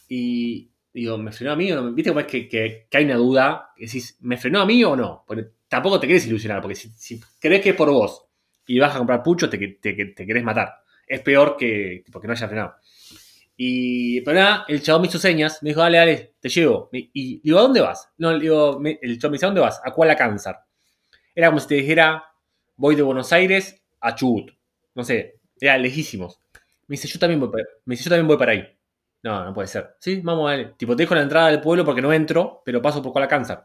[0.07, 1.93] Y digo, ¿me frenó a mí o no?
[1.93, 3.71] ¿Viste cómo es que, que- que hay una duda?
[3.75, 5.23] Que decís, ¿me frenó a mí o no?
[5.27, 8.25] Porque tampoco te querés ilusionar, porque si, crees que es por vos
[8.67, 10.73] y vas a comprar pucho, te, te, te querés matar.
[11.07, 12.75] Es peor que, tipo, que no haya frenado.
[13.65, 16.89] Y, pero nada, el chabón me hizo señas, me dijo, dale, dale, te llevo.
[16.91, 18.09] Y digo, ¿a dónde vas?
[18.17, 19.79] No, digo, el chabón me dice, ¿a dónde vas?
[19.85, 20.57] A Kuala Cáncer.
[21.33, 22.25] Era como si te dijera,
[22.75, 24.51] voy de Buenos Aires a Chubut.
[24.95, 26.41] No sé, era lejísimos.
[26.87, 28.67] Me dice, yo también voy para, me dice, yo también voy para ahí.
[29.23, 29.95] No, no puede ser.
[29.97, 30.73] Sí, vamos ver.
[30.73, 33.59] Tipo, te dejo la entrada del pueblo porque no entro, pero paso por Kuala Cáncer.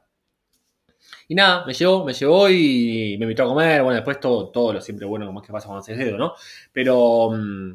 [1.27, 3.83] Y nada, me llevó, me llevó y me invitó a comer.
[3.83, 6.35] Bueno, después todo, todo lo siempre bueno, como es que pasa cuando haces dedo, ¿no?
[6.73, 7.73] Pero mm,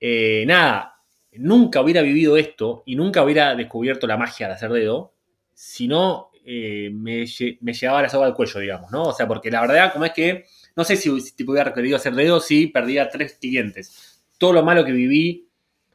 [0.00, 0.99] eh, nada,
[1.32, 5.14] nunca hubiera vivido esto y nunca hubiera descubierto la magia de hacer dedo
[5.54, 7.24] si no eh, me,
[7.60, 9.04] me llevaba la soga al cuello, digamos, ¿no?
[9.04, 11.96] O sea, porque la verdad, como es que, no sé si, si tipo, hubiera querido
[11.96, 14.22] hacer dedo si perdía tres clientes.
[14.38, 15.46] Todo lo malo que viví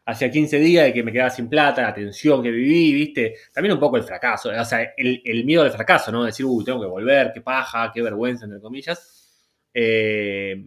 [0.06, 3.36] hacía 15 días de que me quedaba sin plata, la tensión que viví, ¿viste?
[3.52, 6.24] También un poco el fracaso, o sea, el, el miedo al fracaso, ¿no?
[6.24, 9.26] Decir, uy, tengo que volver, qué paja, qué vergüenza, entre comillas.
[9.74, 10.64] Eh,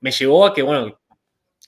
[0.00, 1.00] me llevó a que, bueno,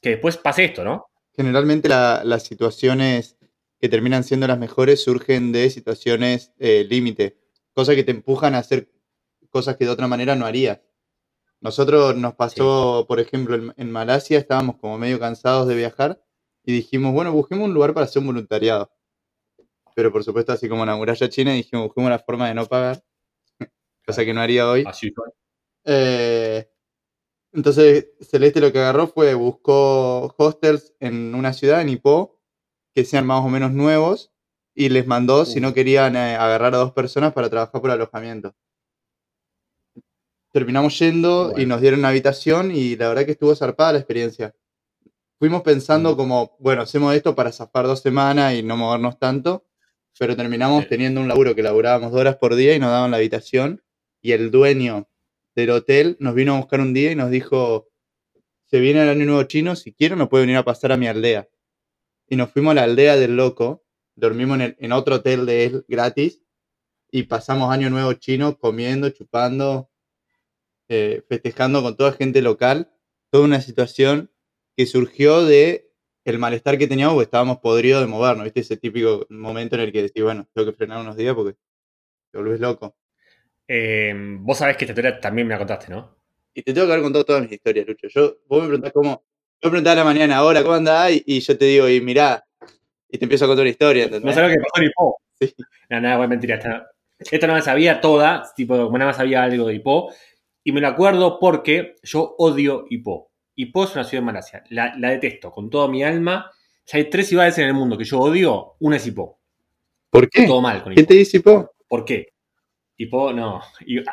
[0.01, 1.10] que después pase esto, ¿no?
[1.41, 3.39] Generalmente la- las situaciones
[3.81, 7.39] que terminan siendo las mejores surgen de situaciones eh, límite,
[7.73, 8.91] cosas que te empujan a hacer
[9.49, 10.81] cosas que de otra manera no harías.
[11.63, 16.23] Nosotros nos pasó, por ejemplo, en, en Malasia estábamos como medio cansados de viajar
[16.63, 18.91] y dijimos, bueno, busquemos un lugar para hacer un voluntariado.
[19.95, 22.67] Pero por supuesto, así como en la muralla china, dijimos, busquemos una forma de no
[22.67, 23.03] pagar,
[24.07, 24.85] cosa que no haría hoy.
[24.87, 25.11] Así.
[25.85, 26.70] Eh,
[27.53, 32.39] entonces, Celeste lo que agarró fue, buscó hostels en una ciudad, en Ipoh,
[32.95, 34.33] que sean más o menos nuevos,
[34.75, 38.55] y les mandó si no querían eh, agarrar a dos personas para trabajar por alojamiento.
[40.53, 44.55] Terminamos yendo y nos dieron una habitación y la verdad que estuvo zarpada la experiencia.
[45.39, 46.17] Fuimos pensando Mm.
[46.17, 49.65] como, bueno, hacemos esto para zafar dos semanas y no movernos tanto,
[50.19, 50.89] pero terminamos Sí.
[50.91, 53.83] teniendo un laburo que laburábamos dos horas por día y nos daban la habitación
[54.21, 55.09] y el dueño
[55.57, 57.89] del hotel nos vino a buscar un día y nos dijo,
[58.67, 61.09] se viene el año nuevo chino, si quieren nos puede venir a pasar a mi
[61.09, 61.49] aldea.
[62.29, 63.85] Y nos fuimos a la aldea del loco,
[64.17, 66.43] dormimos en, el- en otro hotel de él gratis
[67.11, 69.91] y pasamos año nuevo chino comiendo, chupando,
[70.89, 72.91] eh, festejando con toda gente local.
[73.31, 74.31] Toda una situación
[74.77, 75.91] que surgió de
[76.25, 78.61] el malestar que teníamos porque estábamos podridos de movernos, ¿viste?
[78.61, 81.57] Ese típico momento en el que decís, bueno, tengo que frenar unos días porque
[82.33, 82.97] te volvés loco.
[83.73, 86.17] Eh, vos sabés que esta historia también me la contaste, ¿no?
[86.53, 88.09] Y te tengo que haber contado todas mis historias, Lucho.
[88.09, 89.11] Yo, vos me preguntás cómo.
[89.63, 91.13] Yo me preguntás a la mañana, ahora, ¿cómo andás?
[91.13, 92.45] Y, y yo te digo, y mirá,
[93.09, 94.35] y te empiezo a contar una historia, No ¿entendés?
[94.35, 95.17] sabés lo que pasó en Hipó.
[95.41, 95.55] Sí.
[95.89, 96.57] Nada, nada, bueno, mentira.
[96.57, 96.91] Esta,
[97.31, 100.13] esta no la sabía toda, tipo, como nada más sabía algo de Hipó.
[100.65, 103.31] Y me lo acuerdo porque yo odio Hipó.
[103.55, 104.65] Hipó es una ciudad en Malasia.
[104.71, 106.51] La, la detesto con toda mi alma.
[106.85, 109.39] Si hay tres ciudades en el mundo que yo odio, una es Hipó.
[110.11, 110.47] ¿Por qué?
[110.47, 111.09] Todo mal con ¿Quién Hipó.
[111.09, 111.71] te disipó?
[111.87, 112.30] ¿Por qué?
[113.01, 113.63] Hipó, no.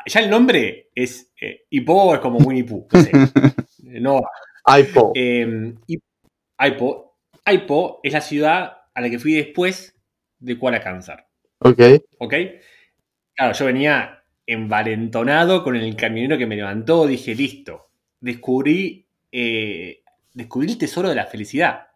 [0.06, 1.34] Ya el nombre es.
[1.42, 2.88] Eh, es como Winnie Pooh.
[2.94, 3.12] No sé.
[3.84, 4.30] No va.
[5.14, 5.74] Eh,
[6.58, 9.94] Aipo es la ciudad a la que fui después
[10.40, 11.28] de Kuala Kansar.
[11.60, 11.80] ok.
[12.20, 12.34] ¿Ok?
[13.34, 17.08] Claro, yo venía envalentonado con el camionero que me levantó.
[17.08, 17.90] Dije, listo.
[18.22, 20.02] Descubrí, eh,
[20.34, 21.88] descubrí el tesoro de la felicidad.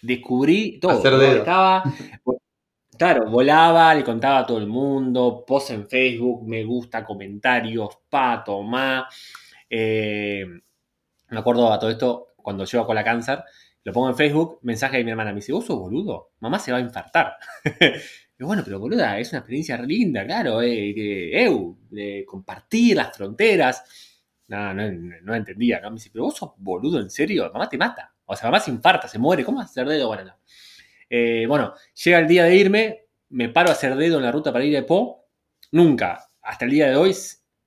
[0.00, 0.98] Descubrí todo.
[0.98, 1.36] Hacer dedo.
[1.38, 1.84] Estaba,
[2.98, 8.42] claro, volaba, le contaba a todo el mundo, post en Facebook, me gusta, comentarios, pa,
[8.44, 9.08] tomá.
[9.68, 10.44] Eh,
[11.30, 13.42] me acuerdo a todo esto cuando llego con la cáncer,
[13.84, 16.72] lo pongo en Facebook, mensaje de mi hermana, me dice, vos sos boludo, mamá se
[16.72, 17.36] va a infartar.
[18.38, 23.82] y bueno, pero boluda, es una experiencia linda, claro, eh, de, de compartir las fronteras.
[24.48, 24.90] No, no,
[25.22, 25.90] no entendía, ¿no?
[25.90, 27.50] Me dice, pero vos sos boludo, ¿en serio?
[27.52, 28.12] Mamá te mata.
[28.26, 29.44] O sea, mamá se infarta, se muere.
[29.44, 30.08] ¿Cómo hacer dedo?
[30.08, 30.34] Bueno, no.
[31.14, 34.50] Eh, bueno, llega el día de irme, me paro a hacer dedo en la ruta
[34.50, 35.26] para ir a Po.
[35.70, 37.14] Nunca, hasta el día de hoy,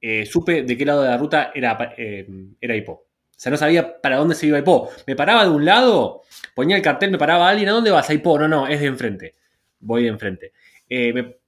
[0.02, 2.28] eh, supe de qué lado de la ruta era, eh,
[2.60, 2.92] era Ipo.
[2.94, 3.06] O
[3.38, 4.90] sea, no sabía para dónde se iba Ipo.
[5.06, 6.24] Me paraba de un lado,
[6.56, 8.10] ponía el cartel, me paraba alguien, ¿a dónde vas?
[8.10, 8.40] A Ipo.
[8.40, 9.36] No, no, es de enfrente.
[9.80, 10.52] Voy de enfrente.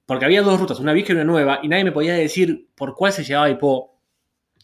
[0.06, 2.94] porque había dos rutas, una vieja y una nueva, y nadie me podía decir por
[2.94, 3.97] cuál se llevaba Ipo.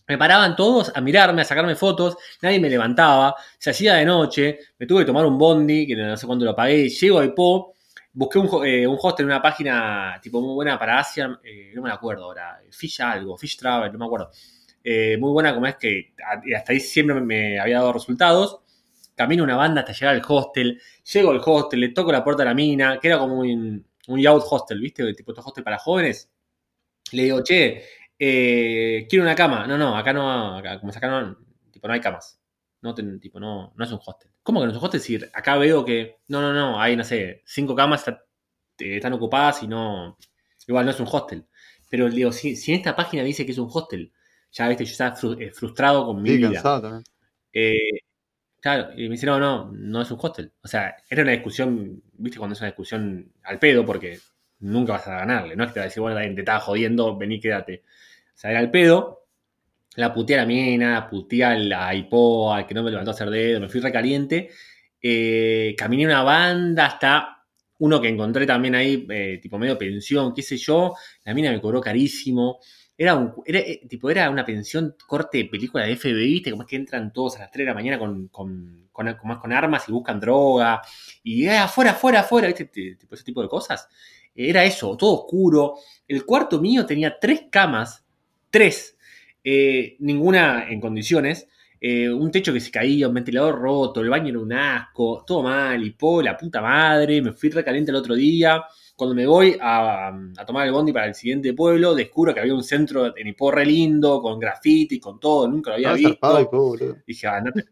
[0.06, 4.58] Me paraban todos a mirarme, a sacarme fotos, nadie me levantaba, se hacía de noche,
[4.78, 7.74] me tuve que tomar un bondi, que no sé cuándo lo pagué, llego a Ipo,
[8.12, 11.82] busqué un, eh, un hostel en una página tipo muy buena para Asia, eh, no
[11.82, 14.30] me acuerdo ahora, Fish algo, Fish Travel, no me acuerdo.
[14.86, 16.12] Eh, muy buena como es que
[16.54, 18.60] hasta ahí siempre me había dado resultados.
[19.14, 20.80] Camino una banda hasta llegar al hostel,
[21.12, 24.20] llego al hostel, le toco la puerta a la mina, que era como un, un
[24.20, 25.14] yacht hostel, ¿viste?
[25.14, 26.30] Tipo estos hostel para jóvenes.
[27.12, 27.84] Le digo, che,
[28.18, 29.66] eh, quiero una cama.
[29.66, 31.36] No, no, acá no, acá, como acá no,
[31.70, 32.40] tipo, no hay camas.
[32.82, 34.30] No, tipo, no, no es un hostel.
[34.42, 35.00] ¿Cómo que no es un hostel?
[35.00, 38.16] Si acá veo que, no, no, no, hay, no sé, cinco camas eh,
[38.78, 40.18] están ocupadas y no,
[40.66, 41.46] igual no es un hostel.
[41.88, 44.12] Pero digo, si, si en esta página dice que es un hostel,
[44.52, 46.52] ya viste, yo estaba eh, frustrado con mi sí, vida.
[46.52, 47.04] Cansado también.
[48.60, 50.52] claro, y me dice, no, no, no es un hostel.
[50.62, 54.20] O sea, era una discusión, viste, cuando es una discusión al pedo, porque
[54.60, 55.56] nunca vas a ganarle.
[55.56, 57.82] No es que te va a decir, bueno, te estaba jodiendo, vení, quédate.
[58.34, 59.26] O sea, era el pedo.
[59.96, 63.14] La puteé a la mina, puteé a la hipo, al que no me levantó a
[63.14, 64.50] hacer dedo, me fui recaliente.
[65.00, 67.34] Eh, caminé una banda hasta
[67.78, 70.94] uno que encontré también ahí, eh, tipo medio pensión, qué sé yo.
[71.24, 72.58] La mina me cobró carísimo.
[72.96, 76.50] Era, un, eh, tipo, era una pensión corte de película de FBI, ¿viste?
[76.50, 79.52] Como es que entran todos a las 3 de la mañana con, con, con, con
[79.52, 80.80] armas y buscan droga.
[81.22, 82.66] Y eh, afuera, afuera, afuera, ¿viste?
[82.66, 83.88] Tipo, ese tipo de cosas.
[84.34, 85.74] Era eso, todo oscuro.
[86.08, 88.04] El cuarto mío tenía tres camas
[88.54, 88.96] Tres,
[89.42, 91.48] eh, ninguna en condiciones.
[91.80, 95.42] Eh, un techo que se caía, un ventilador roto, el baño era un asco, todo
[95.42, 98.62] mal, y po, la puta madre, me fui recaliente el otro día.
[98.94, 100.16] Cuando me voy a,
[100.46, 103.66] tomar el bondi para el siguiente pueblo, descubro que había un centro en Hipó re
[103.66, 106.16] lindo, con graffiti, con todo, nunca lo había ah, visto.
[107.04, 107.64] Dije, andate,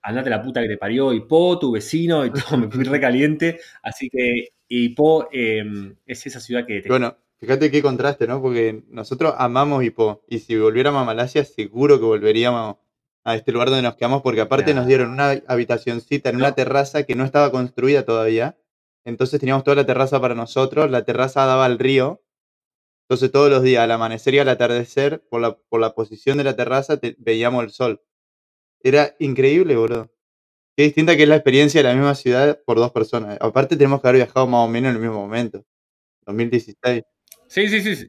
[0.00, 3.60] andate, la puta que te parió Hipó, tu vecino, y todo, me fui recaliente.
[3.82, 6.82] Así que Hipó em, es esa ciudad que...
[6.82, 6.88] Te...
[6.88, 8.42] Bueno, Fíjate qué contraste, ¿no?
[8.42, 10.24] Porque nosotros amamos Hipó.
[10.28, 12.76] Y si volviéramos a Malasia, seguro que volveríamos
[13.22, 17.04] a este lugar donde nos quedamos, porque aparte nos dieron una habitacioncita en una terraza
[17.04, 18.58] que no estaba construida todavía.
[19.04, 22.22] Entonces teníamos toda la terraza para nosotros, la terraza daba al río.
[23.04, 26.44] Entonces todos los días, al amanecer y al atardecer, por la, por la posición de
[26.44, 28.02] la terraza, veíamos el sol.
[28.82, 30.10] Era increíble, boludo.
[30.78, 33.36] Qué distinta que es la experiencia de la misma ciudad por dos personas.
[33.40, 35.64] Aparte tenemos que haber viajado más o menos en el mismo momento.
[36.24, 37.02] 2016.
[37.48, 38.06] Sí, sí, sí.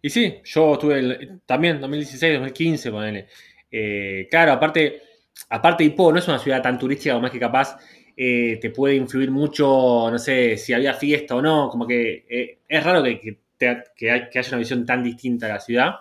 [0.00, 3.26] Y sí, yo estuve también 2016, 2015, ponele.
[3.68, 5.02] Eh, claro, aparte,
[5.48, 7.76] aparte Hipó no es una ciudad tan turística como es que capaz
[8.16, 12.58] eh, te puede influir mucho, no sé, si había fiesta o no, como que eh,
[12.68, 15.96] es raro que, que, haya una visión tan distinta de la ciudad,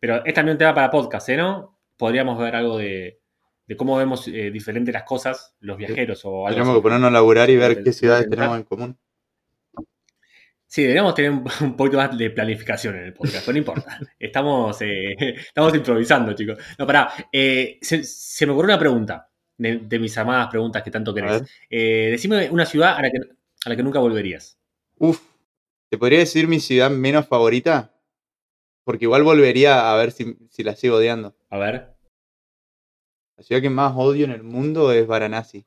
[0.00, 1.36] pero es también un tema para podcast, ¿eh?
[1.36, 1.78] ¿no?
[1.96, 3.20] Podríamos ver algo de,
[3.76, 6.56] cómo vemos diferentes las cosas, los viajeros o algo.
[6.56, 8.98] Tenemos que ponernos a laburar y ver qué ciudades tenemos en común.
[10.70, 13.98] Sí, deberíamos tener un, poquito más de planificación en el podcast, pero no importa.
[14.20, 15.16] Estamos, eh,
[15.48, 16.58] estamos improvisando, chicos.
[16.78, 17.12] No, pará.
[17.32, 19.28] Eh, se, me ocurrió una pregunta
[19.58, 21.42] de, mis amadas preguntas que tanto querés.
[21.68, 24.58] Eh, decime una ciudad a la, que, nunca volverías.
[24.96, 25.20] Uf,
[25.88, 27.92] ¿te podría decir mi ciudad menos favorita?
[28.84, 31.34] Porque igual volvería a ver si, si la sigo odiando.
[31.50, 31.99] A ver.
[33.40, 35.64] La ciudad que más odio en el mundo es Varanasi.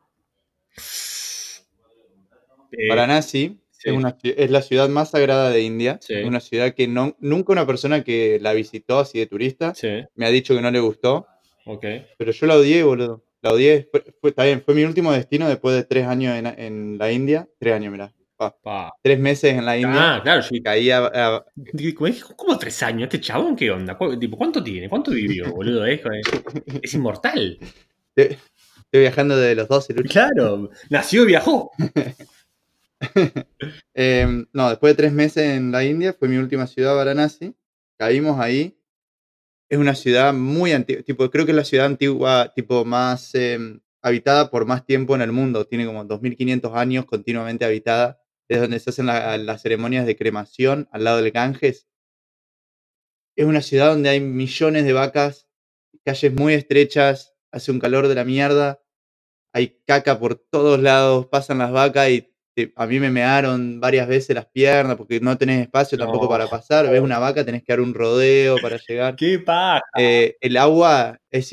[2.88, 6.00] Varanasi es, la ciudad más sagrada de India.
[6.08, 9.74] Es una ciudad que no, nunca una persona que la visitó así de turista
[10.14, 11.26] me ha dicho que no le gustó.
[12.20, 13.24] Pero yo la odié, boludo.
[13.42, 13.90] La odié.
[13.90, 17.50] Fue, está bien, fue mi último destino después de tres años en, la India.
[17.58, 18.14] Tres años, mirá.
[19.01, 20.15] Tres meses en la India.
[20.15, 20.62] Ah, claro, sí.
[20.62, 21.10] Caía.
[22.36, 23.03] ¿Cómo tres años?
[23.03, 23.97] ¿Este chabón qué onda?
[23.97, 24.89] ¿Cuánto tiene?
[24.89, 25.86] ¿Cuánto vivió, boludo?
[25.86, 26.01] Es,
[26.82, 27.60] es inmortal.
[28.93, 29.95] Estoy viajando desde los 12.
[30.03, 31.71] Claro, nació y viajó.
[33.93, 37.56] Em, no, después de tres meses en la India, fue mi última ciudad, Varanasi.
[37.97, 38.77] Caímos ahí.
[39.67, 43.82] Es una ciudad muy antigua, tipo, creo que es la ciudad antigua, tipo, más em,
[44.01, 45.65] habitada por más tiempo en el mundo.
[45.65, 48.21] Tiene como 2500 años continuamente habitada.
[48.54, 51.88] Es donde se hacen las ceremonias de cremación al lado del Ganges.
[53.36, 55.48] Es una ciudad donde hay millones de vacas,
[56.06, 58.80] calles muy estrechas, hace un calor de la mierda,
[59.54, 64.08] hay caca por todos lados, pasan las vacas y te- a mí me mearon varias
[64.08, 66.30] veces las piernas porque no tenés espacio tampoco No.
[66.30, 66.88] para pasar.
[66.92, 69.16] Ves una vaca, tenés que dar un rodeo para llegar.
[69.16, 69.82] ¡Qué paja!
[69.98, 71.50] Eh, el agua es...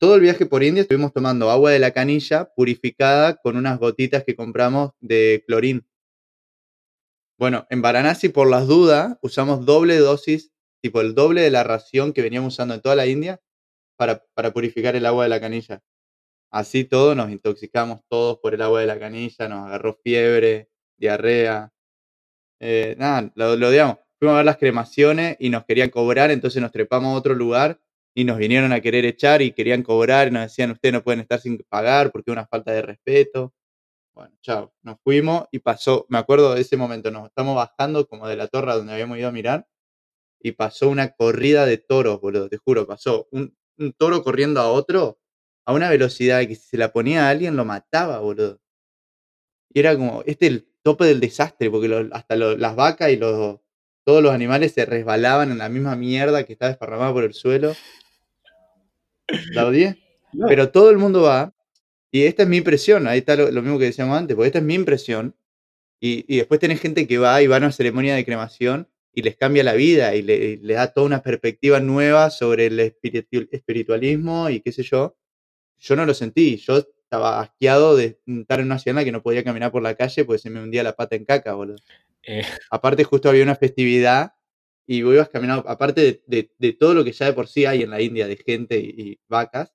[0.00, 4.22] Todo el viaje por India estuvimos tomando agua de la canilla purificada con unas gotitas
[4.24, 5.87] que compramos de clorín.
[7.38, 10.50] Bueno, en Varanasi, por las dudas, usamos doble dosis,
[10.82, 13.40] tipo el doble de la ración que veníamos usando en toda la India
[13.96, 15.80] para, purificar el agua de la canilla.
[16.52, 21.72] Así todo, nos intoxicamos todos por el agua de la canilla, nos agarró fiebre, diarrea.
[22.60, 23.98] Eh, nada, lo, lo odiamos.
[24.18, 27.80] Fuimos a ver las cremaciones y nos querían cobrar, entonces nos trepamos a otro lugar
[28.14, 31.20] y nos vinieron a querer echar y querían cobrar y nos decían, ustedes no pueden
[31.20, 33.54] estar sin pagar porque es una falta de respeto.
[34.18, 38.26] Bueno, chao, nos fuimos y pasó, me acuerdo de ese momento, nos estamos bajando como
[38.26, 39.68] de la torre donde habíamos ido a mirar
[40.40, 44.70] y pasó una corrida de toros, boludo, te juro, pasó un, un toro corriendo a
[44.72, 45.20] otro
[45.66, 48.60] a una velocidad que si se la ponía a alguien lo mataba, boludo.
[49.72, 53.10] Y era como, este es el tope del desastre, porque lo- hasta lo- las vacas
[53.10, 53.60] y los,
[54.04, 57.74] todos los animales se resbalaban en la misma mierda que estaba desparramada por el suelo.
[59.52, 59.98] La odié.
[60.48, 61.52] Pero todo el mundo va,
[62.10, 64.58] y esta es mi impresión, ahí está lo, lo mismo que decíamos antes, porque esta
[64.58, 65.34] es mi impresión,
[66.00, 69.22] y, y después tenés gente que va y va a una ceremonia de cremación y
[69.22, 72.78] les cambia la vida y le, y le da toda una perspectiva nueva sobre el
[72.78, 75.16] espiritu- espiritualismo y qué sé yo.
[75.78, 79.12] Yo no lo sentí, yo estaba asqueado de estar en una ciudad en la que
[79.12, 81.76] no podía caminar por la calle porque se me hundía la pata en caca, boludo.
[82.26, 84.34] Eh, Aparte justo había una festividad
[84.86, 87.64] y vos ibas caminando, aparte de, de- de todo lo que ya de por sí
[87.64, 89.72] hay en la India de gente y, y vacas,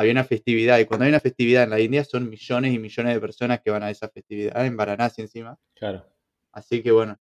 [0.00, 3.14] había una festividad y cuando hay una festividad en la India son millones y millones
[3.14, 5.56] de personas que van a esa festividad, en Varanasi encima.
[5.74, 6.06] claro.
[6.52, 7.16] Así que bueno,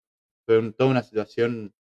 [0.47, 1.73] fue un- toda una situación.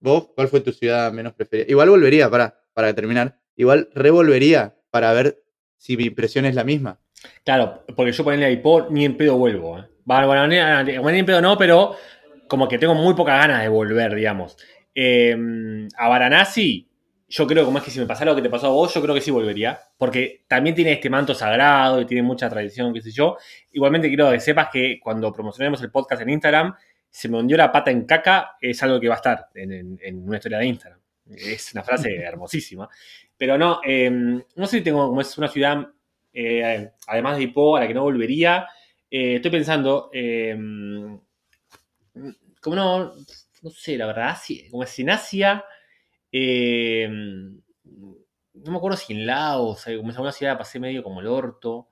[0.00, 1.66] ¿Vos cuál fue tu ciudad menos preferida?
[1.68, 5.42] Igual volvería, para, para terminar, igual revolvería para ver
[5.76, 7.00] si mi impresión es la misma.
[7.44, 9.78] Claro, porque yo ponerle a Ipo ni en pedo vuelvo.
[9.78, 9.84] ¿eh?
[10.04, 11.96] Bueno, ni, ni en pedo no, pero
[12.48, 14.56] como que tengo muy pocas ganas de volver, digamos.
[14.94, 15.36] Eh,
[15.96, 16.88] a Varanasi,
[17.34, 19.00] yo creo, como es que si me pasara lo que te pasó a vos, yo
[19.00, 19.80] creo que sí volvería.
[19.96, 23.36] Porque también tiene este manto sagrado y tiene mucha tradición, qué sé yo.
[23.72, 26.74] Igualmente quiero que sepas que cuando promocionemos el podcast en Instagram,
[27.08, 29.98] se me hundió la pata en caca, es algo que va a estar en, en-
[30.02, 31.00] en una historia de Instagram.
[31.30, 32.88] Es una frase hermosísima.
[33.36, 35.86] Pero no, eh, no sé si tengo como es una ciudad,
[36.34, 38.66] eh, además de Hipó, a la que no volvería.
[39.10, 40.54] Eh, estoy pensando, eh,
[42.60, 43.12] como no,
[43.62, 44.36] no sé, la verdad,
[44.70, 45.64] como es en Asia,
[46.32, 47.08] eh,
[47.84, 51.26] no me acuerdo si en Laos, eh, como es una ciudad pasé medio como el
[51.26, 51.88] orto,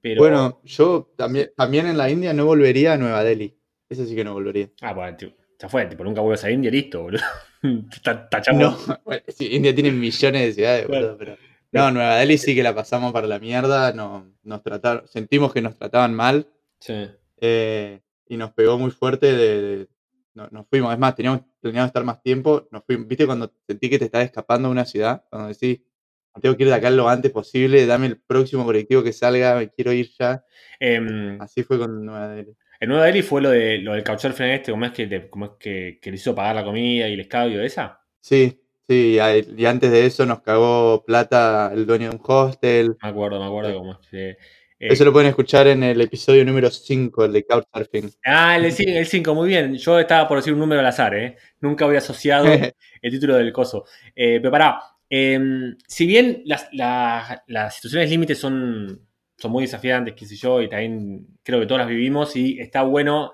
[0.00, 0.20] pero...
[0.22, 3.56] Bueno, yo también, también en la India no volvería a Nueva Delhi.
[3.88, 4.70] Eso sí que no volvería.
[4.80, 7.22] Ah, bueno, tío, ya fue, tipo, nunca vuelves a India, listo, boludo.
[8.02, 8.88] Ta- Tachamos.
[8.88, 11.36] No, bueno, sí, India tiene millones de ciudades, boludo, pero.
[11.70, 13.92] No, Nueva Delhi sí que la pasamos para la mierda.
[13.94, 16.46] No, nos trataron, sentimos que nos trataban mal.
[16.80, 17.08] Sí.
[17.40, 19.88] eh, y nos pegó muy fuerte de, de-
[20.34, 23.88] no- nos fuimos, es más, teníamos planeado estar más tiempo, nos fuimos, viste cuando sentí
[23.90, 25.80] que te estás escapando de una ciudad, cuando decís,
[26.34, 29.56] "Me tengo que ir de acá lo antes posible, dame el próximo colectivo que salga,
[29.56, 30.44] me quiero ir ya,
[30.80, 32.56] Em, así fue con Nueva Delhi.
[32.80, 35.44] en Nueva Delhi fue lo, de, lo del couchsurfing este, como es que, le- como
[35.46, 38.00] es que, que le hizo pagar la comida y el escabio, esa.
[38.20, 39.16] Sí, sí,
[39.56, 43.46] y, antes de eso nos cagó plata el dueño de un hostel, Me acuerdo, me
[43.46, 43.76] acuerdo Sí.
[43.76, 44.36] cómo es que...
[44.82, 48.10] eh, eso lo pueden escuchar en el episodio número 5, el de Couchsurfing.
[48.24, 49.74] Ah, el 5, el cinco, muy bien.
[49.76, 51.36] Yo estaba por decir un número al azar, ¿eh?
[51.60, 52.44] Nunca había asociado
[53.02, 53.84] el título del coso.
[54.14, 60.14] Eh, pero pará, em, si bien las, la- las situaciones límites son, son muy desafiantes,
[60.16, 63.32] qué sé yo, y también creo que todas las vivimos, y está bueno,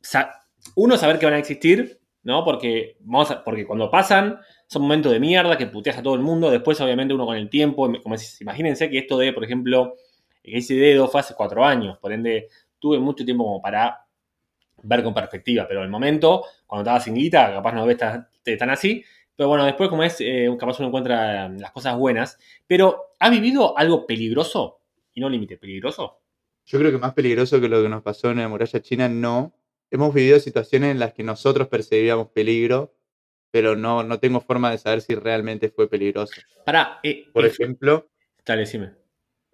[0.00, 0.32] sa-
[0.76, 2.44] uno, saber que van a existir, ¿no?
[2.44, 6.20] Porque, vamos a- porque cuando pasan, son momentos de mierda que puteas a todo el
[6.20, 9.94] mundo, después obviamente uno con el tiempo, como decís, imagínense que esto de, por ejemplo,
[10.42, 14.04] ese dedo fue hace cuatro años, por ende, tuve mucho tiempo como para
[14.82, 18.28] ver con perspectiva, pero en el momento, cuando estaba sin guita, capaz no ves tan,
[18.58, 19.04] tan así,
[19.36, 23.76] pero bueno, después como es, eh, capaz uno encuentra las cosas buenas, pero ¿ha vivido
[23.78, 24.80] algo peligroso?
[25.14, 26.20] Y no límite, peligroso.
[26.64, 29.52] Yo creo que más peligroso que lo que nos pasó en la muralla china, no.
[29.90, 32.94] Hemos vivido situaciones en las que nosotros percibíamos peligro,
[33.50, 36.40] pero no, no tengo forma de saber si realmente fue peligroso.
[36.64, 38.08] Para, eh, Por eh, ejemplo,
[38.46, 39.01] dale, decime.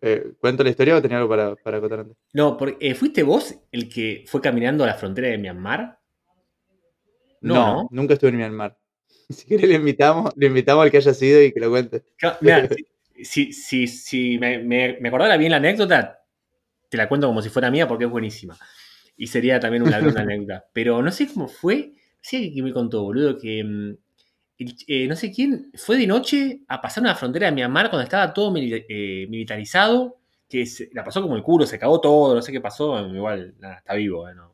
[0.00, 2.16] Eh, ¿cuento la historia o tenía algo para, para contar antes?
[2.32, 5.98] No, porque, eh, ¿fuiste vos el que fue caminando a la frontera de Myanmar?
[7.40, 8.76] No, nunca estuve en Myanmar.
[9.30, 12.02] Si querés le invitamos, le invitamos al que haya sido y que lo cuente.
[12.40, 12.66] Mirá,
[13.22, 16.22] si, si, si me, me, me acordara bien la anécdota,
[16.88, 18.56] te la cuento como si fuera mía porque es buenísima.
[19.16, 20.64] Y sería también una, una anécdota.
[20.72, 21.92] Pero no sé cómo fue.
[22.20, 23.96] Sé qué me contó, boludo, que mm,
[24.58, 28.32] eh, no sé quién fue de noche a pasar una frontera de Myanmar cuando estaba
[28.34, 32.42] todo mili- eh, militarizado que se- la pasó como el culo, se cagó todo, no
[32.42, 34.52] sé qué pasó, igual nada, está vivo, eh, no,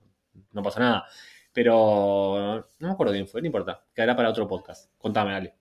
[0.53, 1.05] no pasó nada.
[1.53, 4.91] Pero no me acuerdo quién fue, no importa, quedará para otro podcast.
[4.99, 5.55] Contame, dale.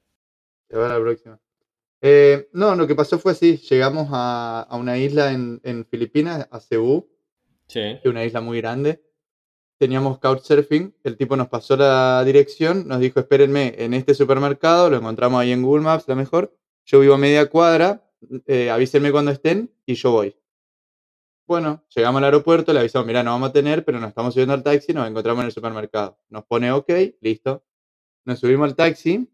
[0.76, 1.40] Va a la próxima.
[2.52, 3.58] No, lo que pasó fue así.
[3.58, 7.08] Llegamos a, a una isla en, en Filipinas, a Cebú,
[7.68, 7.80] Sí.
[7.80, 9.02] que es una isla muy grande.
[9.84, 14.96] Teníamos couchsurfing, el tipo nos pasó la dirección, nos dijo, espérenme en este supermercado, lo
[14.96, 16.58] encontramos ahí en Google Maps, la mejor.
[16.86, 18.10] Yo vivo a media cuadra,
[18.48, 20.38] eh, avísenme cuando estén y yo voy.
[21.46, 24.54] Bueno, llegamos al aeropuerto, le avisamos, mira, no vamos a tener, pero nos estamos subiendo
[24.54, 26.18] al taxi, nos encontramos en el supermercado.
[26.30, 27.66] Nos pone ok, listo.
[28.24, 29.30] Nos subimos al taxi,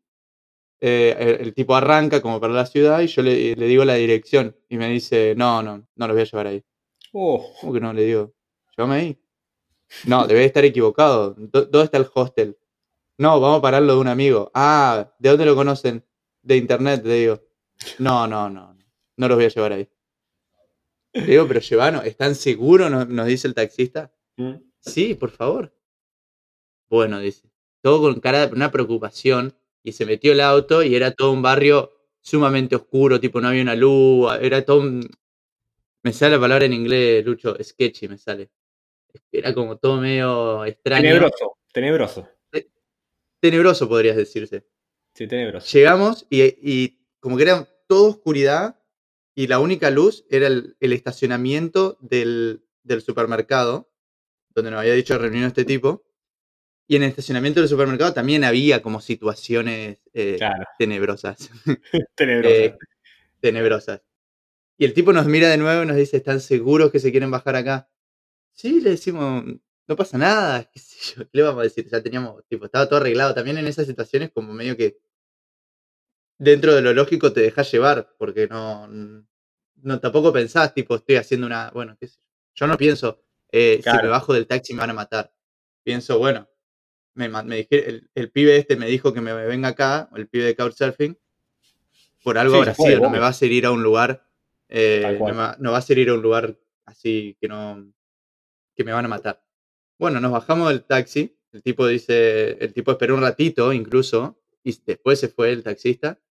[0.81, 3.93] eh, el, el tipo arranca como para la ciudad y yo le, le digo la
[3.93, 6.63] dirección y me dice, no, no, no los voy a llevar ahí.
[7.13, 7.93] Oh, ¿Cómo que no?
[7.93, 8.33] Le digo,
[8.75, 9.19] llévame ahí.
[10.05, 11.35] No, debe estar equivocado.
[11.37, 12.57] ¿Dó- ¿Dónde está el hostel?
[13.17, 14.51] No, vamos a pararlo de un amigo.
[14.53, 16.05] Ah, ¿de dónde lo conocen?
[16.41, 17.41] De internet, le digo.
[17.99, 18.85] No, no, no, no,
[19.17, 19.89] no los voy a llevar ahí.
[21.13, 22.89] Le digo, pero llevanos, ¿están seguros?
[22.91, 24.13] Nos, nos dice el taxista.
[24.37, 25.73] mm, Sí, por favor.
[26.89, 27.49] Bueno, dice.
[27.81, 29.55] Todo con cara de una preocupación.
[29.83, 33.61] Y se metió el auto y era todo un barrio sumamente oscuro, tipo no había
[33.63, 35.09] una luz, era todo un...
[36.03, 38.49] Me sale la palabra en inglés, Lucho, sketchy me sale.
[39.31, 41.03] Era como todo medio extraño.
[41.03, 42.29] tenebroso, tenebroso.
[43.41, 44.65] Tenebroso podrías decirse.
[45.13, 45.67] Sí, tenebroso.
[45.71, 48.79] Llegamos y, y como que era toda oscuridad
[49.33, 53.89] y la única luz era el, el estacionamiento del, del supermercado,
[54.49, 56.03] donde nos había dicho reunión este tipo.
[56.87, 61.49] Y en el estacionamiento del supermercado también había como situaciones eh, Claro, tenebrosas.
[62.15, 62.55] tenebroso.
[62.55, 62.77] Eh,
[63.39, 64.01] tenebrosas.
[64.77, 67.31] Y el tipo nos mira de nuevo y nos dice, ¿están seguros que se quieren
[67.31, 67.89] bajar acá?
[68.59, 69.45] Sí, le decimos,
[69.87, 71.87] no pasa nada, qué sé yo, ¿qué le vamos a decir?
[71.89, 73.33] Ya teníamos, tipo, estaba todo arreglado.
[73.33, 74.97] También en esas situaciones como medio que
[76.37, 78.85] dentro de lo lógico te dejas llevar, porque no,
[79.75, 82.25] no tampoco pensás, tipo, estoy haciendo una, bueno, qué sé yo.
[82.55, 85.33] Yo no pienso, eh, si me bajo del taxi me van a matar.
[85.81, 86.49] Pienso, bueno,
[87.13, 90.43] me, me dije, el, el pibe este me dijo que me venga acá, el pibe
[90.43, 91.17] de Couchsurfing,
[92.25, 94.27] por algo Sí, no me va a hacer ir a un lugar,
[94.67, 97.93] eh, no, va, no va a hacer ir a un lugar así que no,
[98.79, 99.43] que me van a matar.
[99.99, 104.73] Bueno, nos bajamos del taxi, el tipo dice, el tipo esperó un ratito incluso, y
[104.85, 106.21] después se fue el taxista,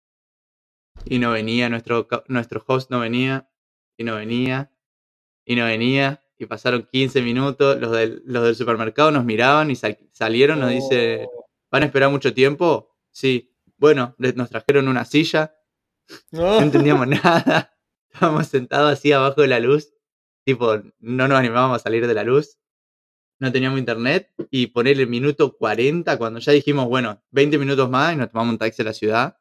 [1.05, 3.51] y no venía, nuestro, nuestro host no venía,
[3.99, 4.73] y no venía,
[5.45, 9.77] y no venía, y pasaron 15 minutos, los del, los del supermercado nos miraban y
[9.77, 11.29] sal- salieron, nos dice.
[11.71, 12.97] ¿van a esperar mucho tiempo?
[13.11, 13.55] Sí.
[13.77, 15.55] Bueno, les- nos trajeron una silla,
[16.31, 17.77] no entendíamos nada,
[18.11, 19.93] estábamos sentados así abajo de la luz,
[20.49, 22.57] tipo, no nos animábamos a salir de la luz,
[23.39, 28.17] no teníamos internet, y ponerle minuto 40, cuando ya dijimos, bueno, 20 minutos más y
[28.17, 29.39] nos tomamos un taxi a la ciudad,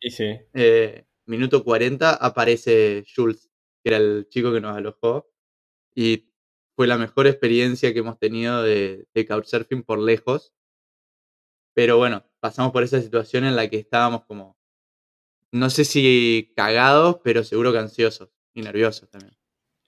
[0.00, 0.24] Y sí.
[0.54, 3.48] eh, minuto 40 aparece Jules,
[3.84, 5.30] que era el chico que nos alojó.
[5.94, 6.30] Y
[6.76, 10.54] fue la mejor experiencia que hemos tenido de, de Couchsurfing por lejos.
[11.74, 14.58] Pero bueno, pasamos por esa situación en la que estábamos como,
[15.52, 19.37] no sé si cagados, pero seguro que ansiosos y nerviosos también.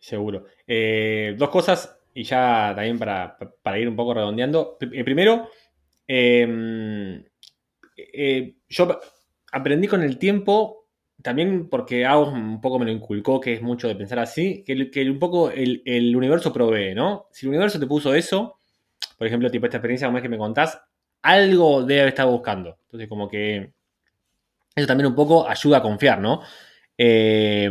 [0.01, 0.47] Seguro.
[0.67, 4.77] Eh, dos cosas, y ya también para, para ir un poco redondeando.
[4.81, 5.49] Eh, Primero,
[6.09, 7.23] eh,
[7.97, 9.01] eh, yo
[9.53, 10.89] aprendí con el tiempo,
[11.23, 15.03] también porque Agos un poco me lo inculcó, que es mucho de pensar así, que
[15.09, 17.27] un poco el, el universo provee, ¿no?
[17.31, 18.57] Si el universo te puso eso,
[19.19, 20.81] por ejemplo, tipo esta experiencia como es que me contás,
[21.23, 22.79] algo debe estar buscando.
[22.85, 23.73] Entonces, como que
[24.75, 26.41] eso también un poco ayuda a confiar, ¿no?
[26.97, 27.69] Eh,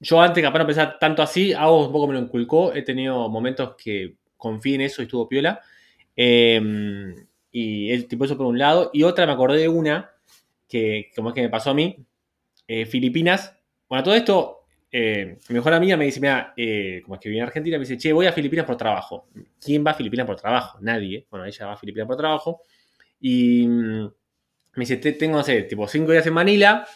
[0.00, 3.28] yo antes capaz no pensar tanto así, hago un poco me lo inculcó, he tenido
[3.28, 5.60] momentos que confié en eso y estuvo piola.
[6.16, 7.14] Eh,
[7.50, 8.90] y el tipo eso por un lado.
[8.92, 10.10] Y otra me acordé de una
[10.68, 11.96] que como es que me pasó a mí,
[12.66, 13.54] eh, Filipinas.
[13.88, 14.60] Bueno, todo esto,
[14.92, 17.82] eh, mi mejor amiga me dice, mira, eh, como es que viene a Argentina, me
[17.84, 19.28] dice, che, voy a Filipinas por trabajo.
[19.60, 20.78] ¿Quién va a Filipinas por trabajo?
[20.80, 21.26] Nadie.
[21.30, 22.62] Bueno, ella va a Filipinas por trabajo.
[23.20, 26.86] Y mm, me dice, "Te- tengo, no tipo cinco días en Manila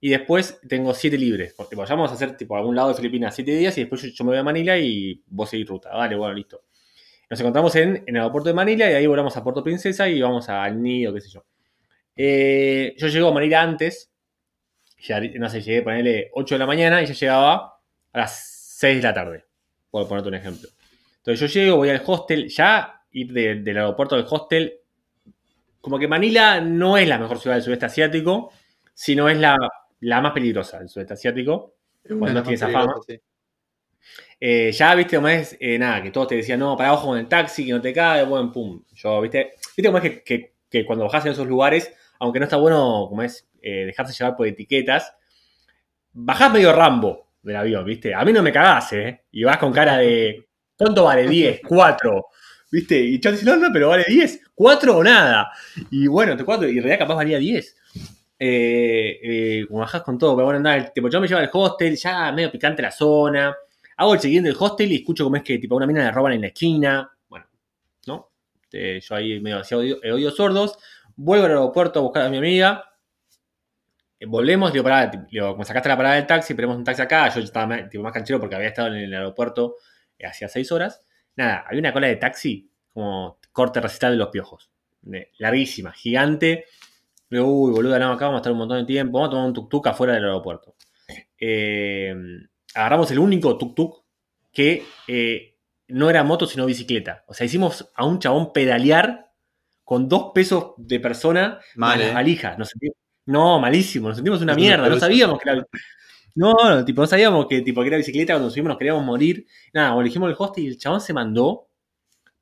[0.00, 1.54] y después tengo siete libres.
[1.56, 4.30] Porque vamos a hacer tipo algún lado de Filipinas siete días y después yo, me
[4.30, 5.90] voy a Manila y vos seguís ruta.
[5.90, 6.62] Vale, bueno, listo.
[7.30, 10.20] Nos encontramos en, en el aeropuerto de Manila y ahí volamos a Puerto Princesa y
[10.22, 11.44] vamos al nido, qué sé yo.
[12.16, 14.10] Eh, yo llego a Manila antes,
[14.98, 17.80] ya, no sé, llegué a ponerle 8 de la mañana y ya llegaba
[18.12, 19.44] a las 6 de la tarde,
[19.90, 20.68] por ponerte un ejemplo.
[21.18, 24.74] Entonces yo llego, voy al hostel, ya ir de- del aeropuerto al hostel,
[25.80, 28.52] como que Manila no es la mejor ciudad del sudeste asiático,
[28.94, 29.56] sino es la,
[30.00, 31.76] la más peligrosa del sudeste asiático.
[32.18, 32.94] Cuando tiene esa fama.
[33.06, 33.20] sí.
[34.40, 37.18] Eh, ya, viste, como es, eh, nada, que todos te decían, no, para abajo con
[37.18, 38.82] el taxi, que no te cae, bueno, pum.
[38.94, 42.44] Yo, viste, viste como es que, que- que cuando bajás en esos lugares, aunque no
[42.44, 45.14] está bueno, como es, eh, dejarse llevar por etiquetas,
[46.12, 48.14] bajás medio Rambo, del avión, ¿viste?
[48.14, 49.24] A mí no me cagás, ¿eh?
[49.32, 50.46] Y vas con cara de,
[50.76, 51.26] ¿cuánto vale?
[51.28, 52.26] 10, 4.
[52.70, 52.96] ¿Viste?
[53.00, 55.50] Y yo dice, no, no, pero vale 10, 4 o nada.
[55.90, 57.76] Y bueno, te 4, y en realidad capaz valía 10.
[58.42, 61.94] Eh, eh, como bajás con todo, pero bueno, nada, tipo, yo me llevo al hostel,
[61.94, 63.54] ya medio picante la zona.
[63.98, 66.32] Hago el siguiente del hostel y escucho como es que tipo una mina le roban
[66.32, 67.10] en la esquina.
[67.28, 67.44] Bueno,
[68.06, 68.30] ¿no?
[68.72, 70.78] Eh, yo ahí medio hacía oídos oído sordos.
[71.16, 72.90] Vuelvo al aeropuerto a buscar a mi amiga.
[74.18, 77.28] Eh, volvemos, digo, pará, digo, sacaste la parada del taxi, tenemos un taxi acá.
[77.34, 79.76] Yo estaba tipo, más canchero porque había estado en el aeropuerto
[80.18, 81.02] eh, hacía seis horas.
[81.36, 84.70] Nada, había una cola de taxi como corte recital de los piojos.
[85.12, 86.66] Eh, larguísima, gigante.
[87.30, 89.18] Digo, uy, boludo, no, acá vamos a estar un montón de tiempo.
[89.18, 90.74] Vamos a tomar un tuk-tuk afuera del aeropuerto.
[91.38, 92.14] Eh,
[92.74, 94.02] agarramos el único tuk-tuk
[94.52, 95.56] que eh,
[95.88, 97.24] no era moto sino bicicleta.
[97.28, 99.30] O sea, hicimos a un chabón pedalear
[99.84, 102.12] con dos pesos de persona Mal, ¿eh?
[102.58, 105.66] Nos sentimos- no, malísimo, nos sentimos una mierda, no sabíamos que era.
[106.34, 109.46] No, no, tipo, no sabíamos que, tipo, que era bicicleta, cuando subimos nos queríamos morir.
[109.72, 111.68] Nada, elegimos el hostel y el chabón se mandó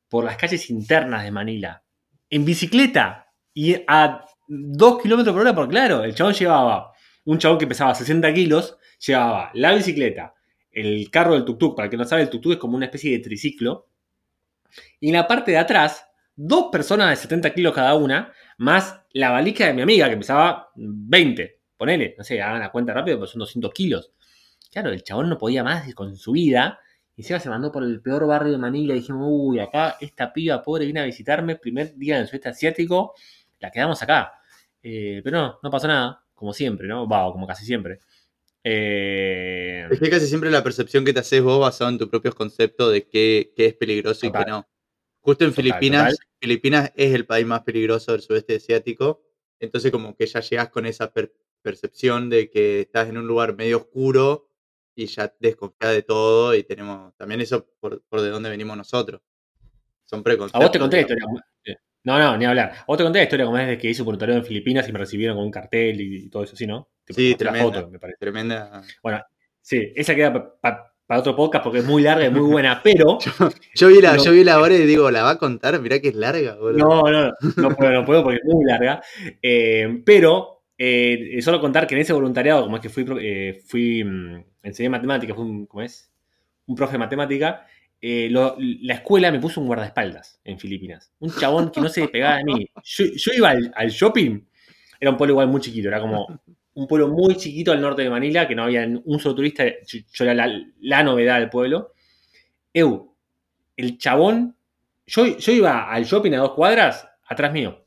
[0.08, 1.82] por las calles internas de Manila.
[2.30, 3.26] En bicicleta.
[3.54, 6.92] Y a dos kilómetros por hora, porque claro, el chabón llevaba,
[7.24, 10.34] un chabón que pesaba 60 kilos, llevaba la bicicleta,
[10.72, 13.12] el carro del tuk-tuk, para el que no sabe, el tuk-tuk es como una especie
[13.12, 13.88] de triciclo.
[15.00, 19.30] Y en la parte de atrás, dos personas de 70 kilos cada una, más la
[19.30, 21.60] valija de mi amiga, que pesaba 20.
[21.76, 24.12] Ponele, no sé, hagan la cuenta rápido, pero son 200 kilos.
[24.70, 26.80] Claro, el chabón no podía más con su vida.
[27.16, 28.94] Y encima se mandó por el peor barrio de Manila.
[28.94, 33.14] Y dijimos, uy, acá esta piba pobre viene a visitarme, primer día del sudeste asiático,
[33.58, 34.32] la quedamos acá.
[34.82, 37.08] Eh, pero no, no pasó nada, como siempre, ¿no?
[37.08, 37.98] Va, o como casi siempre.
[38.64, 42.34] Eh, Es que casi siempre la percepción que te haces vos basado en tus propios
[42.34, 44.68] conceptos de qué, qué es peligroso y qué no.
[45.20, 46.26] Justo en Total, Filipinas, total.
[46.40, 49.22] Filipinas es el país más peligroso del sudeste asiático.
[49.60, 53.56] Entonces como que ya llegas con esa per- percepción de que estás en un lugar
[53.56, 54.48] medio oscuro
[54.94, 59.20] y ya desconfías de todo y tenemos también eso por, por de dónde venimos nosotros.
[60.04, 60.60] Son a preconceptos.
[60.62, 61.24] vos te conté la historia.
[61.98, 62.72] Eh, No, no, ni hablar.
[62.80, 64.88] A vos te conté la historia como es de que hice un voluntariado en Filipinas
[64.88, 66.88] y me recibieron con un cartel y, y todo eso, ¿sí, no?
[67.04, 67.64] Tipo, Sí, tremenda.
[67.64, 68.18] foto, me parece.
[68.18, 68.82] Tremenda.
[69.02, 69.22] Bueno,
[69.60, 72.80] sí, esa queda pa- pa- para otro podcast porque es muy larga y muy buena,
[72.84, 73.18] pero
[73.74, 74.24] Yo vi la, No.
[74.24, 76.78] yo vi la hora y digo, la va a contar, mirá que es larga, boludo.
[76.86, 79.02] no, no, no puedo, no puedo porque es muy larga.
[79.42, 84.04] Eh, pero eh, solo contar que en ese voluntariado, como es que fui, eh, fui
[84.04, 86.12] mm, enseñé matemáticas, fui un, ¿cómo es?
[86.66, 87.66] Un profe de matemática.
[88.00, 91.12] Eh, lo- la escuela me puso un guardaespaldas en Filipinas.
[91.20, 92.68] Un chabón que no se despegaba de mí.
[92.84, 94.40] Yo, yo iba al, al shopping,
[95.00, 96.26] era un pueblo igual muy chiquito, era como
[96.74, 99.98] un pueblo muy chiquito al norte de Manila, que no había un solo turista, yo,
[100.12, 101.92] yo era la, la novedad del pueblo.
[102.72, 103.14] Eu,
[103.76, 104.56] el chabón,
[105.06, 107.84] yo, yo iba al shopping a dos cuadras, atrás mío.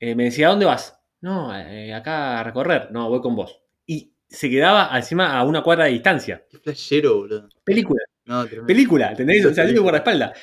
[0.00, 1.00] Eh, me decía, ¿a dónde vas?
[1.20, 2.90] No, eh, acá a recorrer.
[2.92, 3.60] No, voy con vos.
[3.86, 6.44] Y se quedaba encima a una cuadra de distancia.
[6.50, 7.48] Qué flashero, boludo.
[7.64, 9.44] Película, No, película, ¿entendés?
[9.44, 9.82] O sea, yo mi Película.
[9.82, 10.38] guardaespaldas.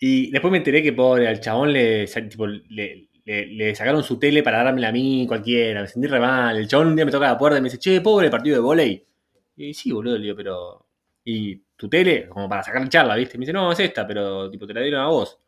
[0.00, 4.18] Y después me enteré que pobre, al chabón le, tipo, le, le- le sacaron su
[4.18, 5.82] tele para dármela a mí, cualquiera.
[5.82, 6.56] Me sentí re mal.
[6.56, 8.60] El chabón un día me toca la puerta y me dice, che, pobre partido de
[8.60, 9.06] volei.
[9.56, 10.86] Y sí, boludo, le digo, pero.
[11.24, 12.28] ¿Y tu tele?
[12.28, 13.38] Como para sacar charla, ¿viste?
[13.38, 15.38] Me dice, no, es esta, pero tipo, te la dieron a vos.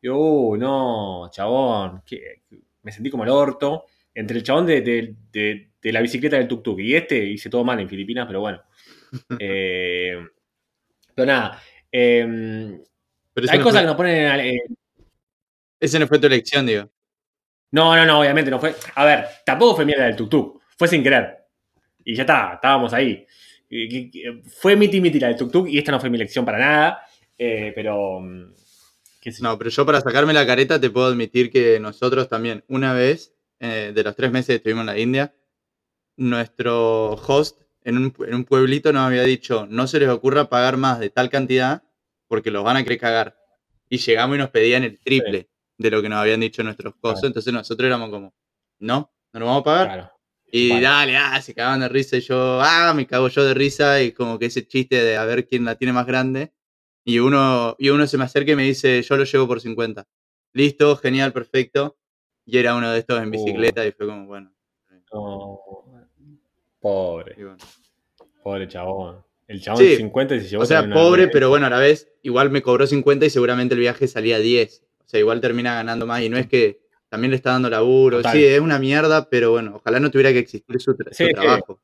[0.00, 2.02] Digo, uy, no, chabón.
[2.06, 2.42] ¿qué?
[2.82, 3.84] Me sentí como el orto.
[4.14, 7.64] Entre el chabón de, de- de- de la bicicleta del tuk-tuk y este hice todo
[7.64, 8.62] mal en Filipinas, pero bueno.
[9.40, 10.16] Eh,
[11.14, 11.62] pero nada.
[11.92, 12.78] eh,
[13.34, 14.16] Pero ese hay no cosas fue- que nos ponen.
[14.40, 14.60] en- eh,
[15.80, 16.90] Ese no fue tu elección, digo.
[17.72, 18.74] no, no, no, obviamente no fue.
[18.94, 20.60] A ver, tampoco fue mierda del tuk-tuk.
[20.76, 21.38] Fue sin querer.
[22.04, 23.26] Y ya está, estábamos ahí.
[24.60, 27.06] Fue miti miti la del tuk-tuk y esta no fue mi elección para nada.
[27.38, 28.20] eh, pero.
[28.20, 28.52] mm,
[29.20, 29.48] qué sé yo.
[29.48, 33.34] No, pero yo para sacarme la careta te puedo admitir que nosotros también, una vez,
[33.60, 35.34] eh, de los tres meses que estuvimos en la India,
[36.16, 40.76] nuestro host en un, en un pueblito nos había dicho, no se les ocurra pagar
[40.76, 41.82] más de tal cantidad
[42.28, 43.36] porque los van a querer cagar.
[43.88, 47.20] Y llegamos y nos pedían el triple de lo que nos habían dicho nuestros costos.
[47.20, 47.26] Claro.
[47.28, 48.34] Entonces nosotros éramos como,
[48.78, 49.86] no, no nos vamos a pagar.
[49.88, 50.12] Claro.
[50.52, 50.82] Y Vale.
[50.82, 54.12] dale, ah, se cagaban de risa y yo, ah, me cago yo de risa y
[54.12, 56.52] como que ese chiste de a ver quién la tiene más grande.
[57.04, 60.06] Y uno, y uno se me acerca y me dice, yo lo llevo por 50.
[60.52, 61.96] Listo, genial, perfecto.
[62.44, 63.30] Y era uno de estos en Uh.
[63.32, 64.52] bicicleta y fue como, bueno.
[65.12, 65.60] No.
[66.80, 67.56] Pobre, bueno.
[68.42, 69.22] pobre chabón.
[69.46, 71.78] El chabón Sí, 50 y se llevó O sea, una- pobre, pero bueno, a la
[71.78, 74.84] vez, igual me cobró 50 y seguramente el viaje salía 10.
[75.04, 76.22] O sea, igual termina ganando más.
[76.22, 78.18] Y no es que también le está dando laburo.
[78.18, 78.32] Total.
[78.32, 81.28] Sí, es una mierda, pero bueno, ojalá no tuviera que existir su, tra- Sí, su
[81.28, 81.34] sí.
[81.34, 81.80] trabajo.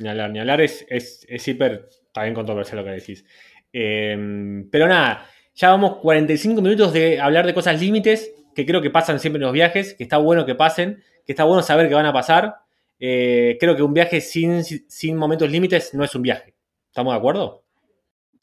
[0.00, 3.24] Ni hablar, ni hablar es, es, es hiper también controversial lo que decís.
[3.72, 8.90] Eh, pero nada, ya vamos 45 minutos de hablar de cosas límites que creo que
[8.90, 11.94] pasan siempre en los viajes, que está bueno que pasen, que está bueno saber que
[11.94, 12.56] van a pasar.
[13.00, 16.54] Eh, creo que un viaje sin, sin momentos límites no es un viaje.
[16.88, 17.64] ¿Estamos de acuerdo?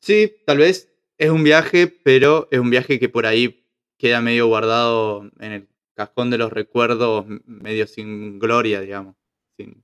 [0.02, 3.66] Sí, tal vez es un viaje, pero es un viaje que por ahí
[3.98, 9.16] queda medio guardado en el cajón de los recuerdos, medio sin gloria, digamos.
[9.58, 9.84] Sin,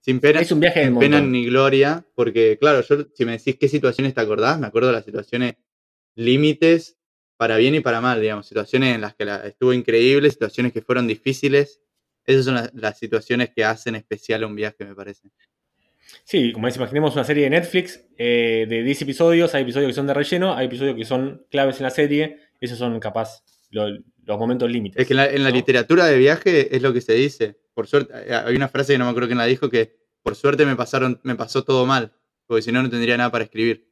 [0.00, 3.32] sin pena, Es un viaje de sin pena ni gloria, porque claro, yo si me
[3.32, 5.54] decís qué situaciones te acordás, me acuerdo de las situaciones
[6.14, 6.98] límites
[7.36, 10.82] para bien y para mal, digamos, situaciones en las que la- estuvo increíble, situaciones que
[10.82, 11.80] fueron difíciles.
[12.24, 15.28] Esas son las, las situaciones que hacen especial a un viaje, me parece.
[16.24, 19.94] Sí, como es, imaginemos una serie de Netflix eh, de 10 episodios, hay episodios que
[19.94, 23.88] son de relleno, hay episodios que son claves en la serie, esos son capaz lo-
[24.24, 25.00] los momentos límites.
[25.00, 25.56] Es que en la, en la ¿no?
[25.56, 27.56] literatura de viaje es lo que se dice.
[27.74, 30.36] Por suerte, eh, hay una frase que no me acuerdo quién la dijo que por
[30.36, 32.12] suerte me pasaron, me pasó todo mal,
[32.46, 33.88] porque si no no tendría nada para escribir.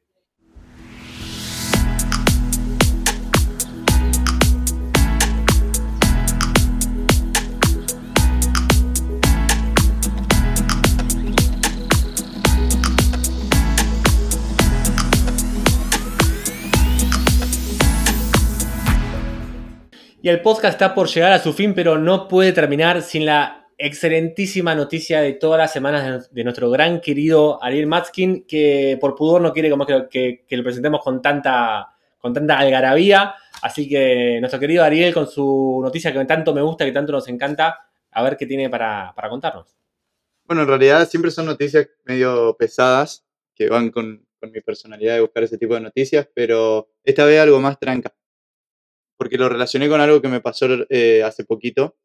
[20.21, 23.67] Y el podcast está por llegar a su fin, pero no puede terminar sin la
[23.77, 29.41] excelentísima noticia de todas las semanas de, nuestro gran querido Ariel Matskin, que por pudor
[29.41, 31.87] no quiere que, que- que lo presentemos con tanta,
[32.19, 33.33] con tanta algarabía.
[33.63, 37.27] Así que nuestro querido Ariel, con su noticia que tanto me gusta, que tanto nos
[37.27, 37.79] encanta,
[38.11, 39.75] a ver qué tiene para, para contarnos.
[40.45, 45.21] Bueno, en realidad siempre son noticias medio pesadas, que van con, con mi personalidad de
[45.21, 48.13] buscar ese tipo de noticias, pero esta vez algo más tranca.
[49.21, 51.95] Porque lo relacioné con algo que me pasó eh, hace poquito.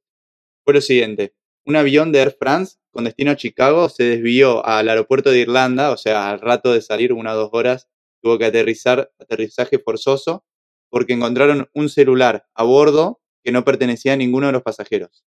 [0.67, 1.35] Fue lo siguiente.
[1.65, 5.93] Un avión de Air France con destino a Chicago se desvió al aeropuerto de Irlanda,
[5.93, 7.89] o sea, al rato de salir, una o dos horas,
[8.21, 10.45] tuvo que aterrizar, aterrizaje forzoso,
[10.91, 15.25] porque encontraron un celular a bordo que no pertenecía a ninguno de los pasajeros.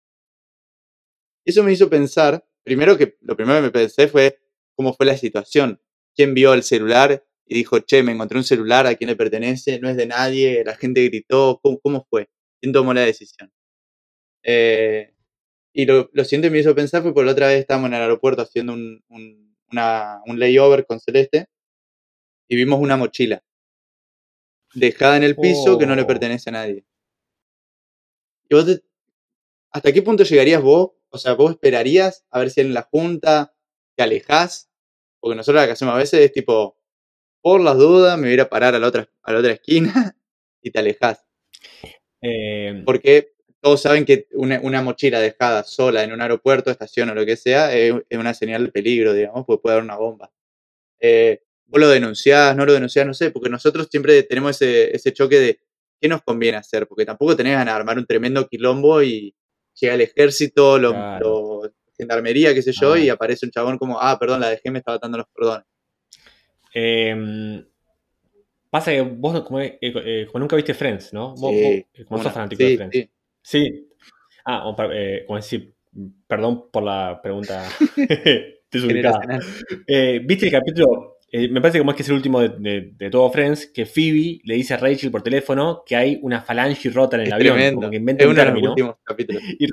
[1.47, 4.39] Eso me hizo pensar, primero que lo primero que me pensé fue
[4.77, 5.81] cómo fue la situación.
[6.15, 9.79] ¿Quién vio el celular y dijo, che, me encontré un celular, a quién le pertenece?
[9.81, 12.29] No es de nadie, la gente gritó, ¿cómo, cómo fue?
[12.61, 13.51] ¿Quién tomó la decisión?
[14.45, 15.15] Eh,
[15.75, 17.95] y lo, lo siguiente que me hizo pensar fue por la otra vez estábamos en
[17.97, 21.47] el aeropuerto haciendo un, un, una- un layover con Celeste
[22.49, 23.43] y vimos una mochila
[24.75, 26.07] dejada en el piso que no le Oh.
[26.07, 26.85] pertenece a nadie.
[28.49, 28.83] Y vos te-
[29.73, 30.93] ¿Hasta qué punto llegarías vos?
[31.11, 33.55] O sea, vos esperarías a ver si en la junta
[33.97, 34.71] te alejás,
[35.21, 36.78] porque nosotros lo que hacemos a veces es tipo,
[37.49, 39.91] por las dudas me voy a parar a la otra, a la otra esquina
[40.63, 41.25] y te alejás.
[42.21, 47.15] Eh, Porque todos saben que una, una mochila dejada sola en un aeropuerto, estación o
[47.15, 50.31] lo que sea, es, es una señal de peligro, digamos, porque puede haber una bomba.
[51.01, 55.13] Eh, vos lo denunciás, no lo denunciás, no sé, porque nosotros siempre tenemos ese, ese
[55.13, 55.61] choque de
[56.01, 59.35] qué nos conviene hacer, porque tampoco tenés ganas de armar un tremendo quilombo y
[59.81, 61.61] llega el ejército, lo, Claro.
[61.63, 62.99] lo- gendarmería, qué sé yo, Ah.
[63.01, 65.67] y aparece un chabón como, ah, perdón, la dejé, me estaba atando los cordones.
[66.75, 67.65] Eh,
[68.71, 71.35] pasa que vos como, eh, eh, como nunca viste Friends, ¿no?
[71.35, 72.95] Vos, Sí, vos- como sos fanático sí, de Friends.
[72.97, 73.11] sí.
[73.43, 73.89] Sí.
[74.45, 75.73] Ah, o eh, como decir,
[76.27, 77.69] perdón por la pregunta
[78.71, 79.41] desubicada.
[79.87, 81.17] Eh, ¿Viste el capítulo?
[81.31, 83.85] Me parece que como es que es el último de, de- de todo Friends, que
[83.85, 87.33] Phoebe le dice a Rachel por teléfono que hay una falange rota en el Es
[87.35, 87.77] avión, tremendo.
[87.81, 88.71] como que inventa Es un uno de los término.
[88.71, 89.43] últimos capítulos.
[89.59, 89.67] Y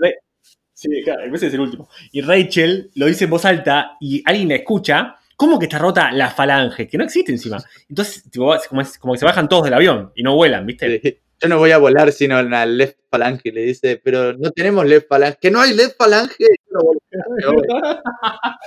[0.73, 1.87] sí, claro, ese es el último.
[2.11, 5.15] Y Rachel lo dice en voz alta y alguien la escucha.
[5.35, 6.87] ¿Cómo que está rota la falange?
[6.87, 7.57] Que no existe encima.
[7.89, 10.99] Entonces, tipo, como, es- como que se bajan todos del avión y no vuelan, ¿viste?
[11.01, 11.17] Sí.
[11.41, 14.85] Yo no voy a volar sino en la left falange, le dice, pero no tenemos
[14.85, 15.37] left falange.
[15.41, 16.45] ¿Que no hay left falange?
[16.71, 16.81] No
[17.53, 18.01] volar,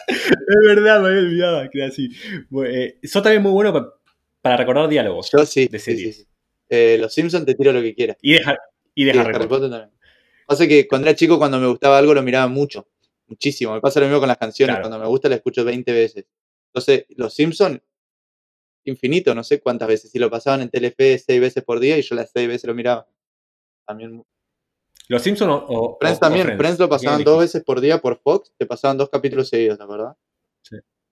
[0.06, 2.10] es verdad, me había olvidado que era así.
[2.50, 3.94] Bueno, eh, sos también muy bueno pa-
[4.42, 5.30] para recordar diálogos.
[5.32, 5.68] Yo sí.
[5.68, 6.16] De sí, sí, series.
[6.16, 6.26] sí.
[6.70, 8.16] Eh, los Simpsons te tiro lo que quieras.
[8.20, 8.56] Y deja,
[8.94, 9.46] y deja Harry.
[9.46, 9.90] Potter también.
[10.46, 12.86] Pasa que cuando era chico, cuando me gustaba algo, lo miraba mucho.
[13.26, 13.74] Muchísimo.
[13.74, 14.74] Me pasa lo mismo con las canciones.
[14.76, 14.88] Claro.
[14.88, 16.24] Cuando me gusta, la escucho 20 veces.
[16.72, 17.80] Entonces, los Simpsons,
[18.84, 20.10] infinito, no sé cuántas veces.
[20.10, 22.74] Si lo pasaban en Telefe seis veces por día y yo las seis veces lo
[22.74, 23.06] miraba.
[23.86, 24.24] También.
[25.08, 26.42] ¿Los Simpsons o, o- Friends también.
[26.42, 26.58] o Friends?
[26.60, 28.52] Friends lo ¿Quién pasaban dos veces por día por Fox.
[28.56, 30.16] Te pasaban dos capítulos seguidos, ¿te acordás?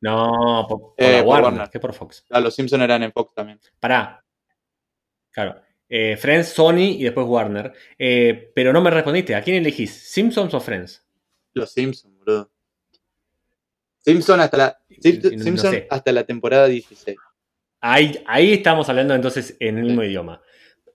[0.02, 1.70] No, por, por Eh, la Warner, Warner.
[1.70, 2.24] que por Fox.
[2.30, 3.58] Ah, los Simpsons eran en Fox también.
[3.80, 4.22] Pará.
[5.30, 5.60] Claro.
[5.88, 7.72] Eh, Friends, Sony y después Warner.
[7.98, 9.34] Eh, pero no me respondiste.
[9.34, 10.10] ¿A quién elegís?
[10.10, 11.02] ¿Simpsons o Friends?
[11.54, 12.50] Los Simpsons, boludo.
[14.06, 14.96] Simpson hasta la, No-
[15.42, 15.86] Simpson sé.
[15.90, 17.16] hasta la temporada 16.
[17.80, 20.40] Ahí, ahí estamos hablando entonces en el mismo idioma.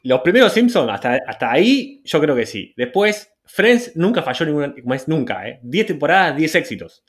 [0.03, 2.73] Los primeros Simpsons, hasta, hasta ahí, yo creo que sí.
[2.75, 5.59] Después, Friends nunca falló ninguna, como es nunca, ¿eh?
[5.61, 7.03] 10 temporadas, 10 éxitos.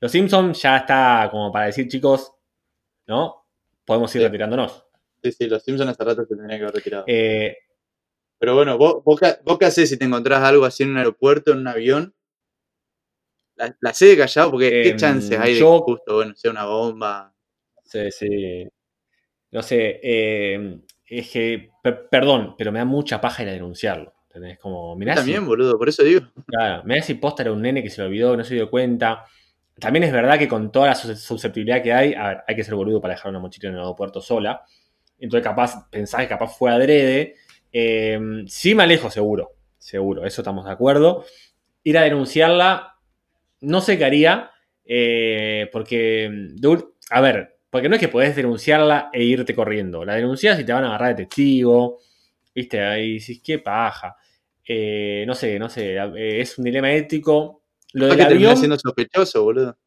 [0.00, 2.32] Los Simpsons ya está como para decir, chicos,
[3.06, 3.44] ¿no?
[3.84, 4.26] Podemos ir Sí.
[4.26, 4.84] retirándonos.
[5.22, 7.04] Sí, sí, los Simpsons hace rato se tendrían que haber retirado.
[7.08, 7.56] Eh,
[8.38, 11.50] Pero bueno, vos, vos, vos qué haces si te encontrás algo así en un aeropuerto,
[11.52, 12.14] en un avión.
[13.58, 16.34] La, la sé de callado, porque ¿qué Em, chances hay de yo- que justo, bueno,
[16.36, 17.34] sea una bomba?
[17.84, 18.68] Sí, sí.
[19.50, 24.14] No sé, eh, es que, per- perdón, pero me da mucha paja ir a denunciarlo.
[24.28, 24.58] ¿Entendés?
[24.58, 26.20] Como, mirá También, boludo, por eso digo.
[26.46, 29.24] Claro, mirá si posta era un nene que se lo olvidó, no se dio cuenta.
[29.80, 32.64] También es verdad que con toda la sus- susceptibilidad que hay, a ver, hay que
[32.64, 34.62] ser boludo para dejar una mochila en el aeropuerto sola.
[35.18, 37.34] Entonces, capaz, pensás que capaz fue adrede.
[37.72, 39.52] Eh, sí me alejo, seguro.
[39.78, 41.24] Seguro, eso estamos de acuerdo.
[41.84, 42.97] Ir a denunciarla,
[43.60, 44.50] no sé qué haría.
[44.84, 46.30] eh, porque,
[47.10, 50.04] a ver, porque no es que podés denunciarla e irte corriendo.
[50.04, 52.00] La denuncias y te van a agarrar de testigo.
[52.54, 54.16] Viste, ahí decís, qué paja.
[54.66, 55.96] Eh, no sé, no sé.
[55.96, 57.64] eh, es un dilema ético.
[57.92, 58.56] Lo del que avión.
[58.56, 59.78] siendo sospechoso, boludo.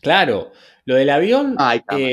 [0.00, 0.52] Claro,
[0.84, 1.54] lo del avión.
[1.58, 2.08] Ah, hay cámara.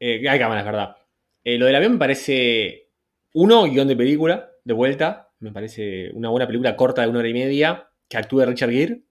[0.00, 0.96] eh, hay cámaras, verdad.
[1.44, 2.90] Lo del avión me parece.
[3.34, 5.30] Uno, guion de película, de vuelta.
[5.40, 7.88] Me parece una buena película corta de una hora y media.
[8.08, 9.02] Que actúe Richard Gere.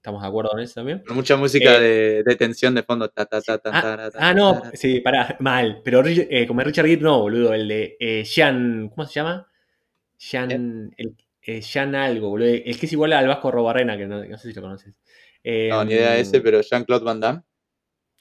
[0.00, 1.02] ¿Estamos de acuerdo con eso también?
[1.10, 3.10] Mucha música Eh, de, de tensión de fondo.
[3.10, 5.82] Ta, ta, ta, Ah, ah, no, sí, pará, mal.
[5.84, 7.52] Pero eh, como Richard Gere, no, boludo.
[7.52, 8.88] El de eh, Jean.
[8.88, 9.46] ¿Cómo se llama?
[10.18, 10.50] Jean.
[10.96, 12.48] El, eh, Jean algo, boludo.
[12.48, 14.94] El que es igual al Vasco Robarrena, que no, no sé si lo conoces.
[15.44, 17.42] No, ni idea de Em, ese, pero Jean-Claude Van Damme.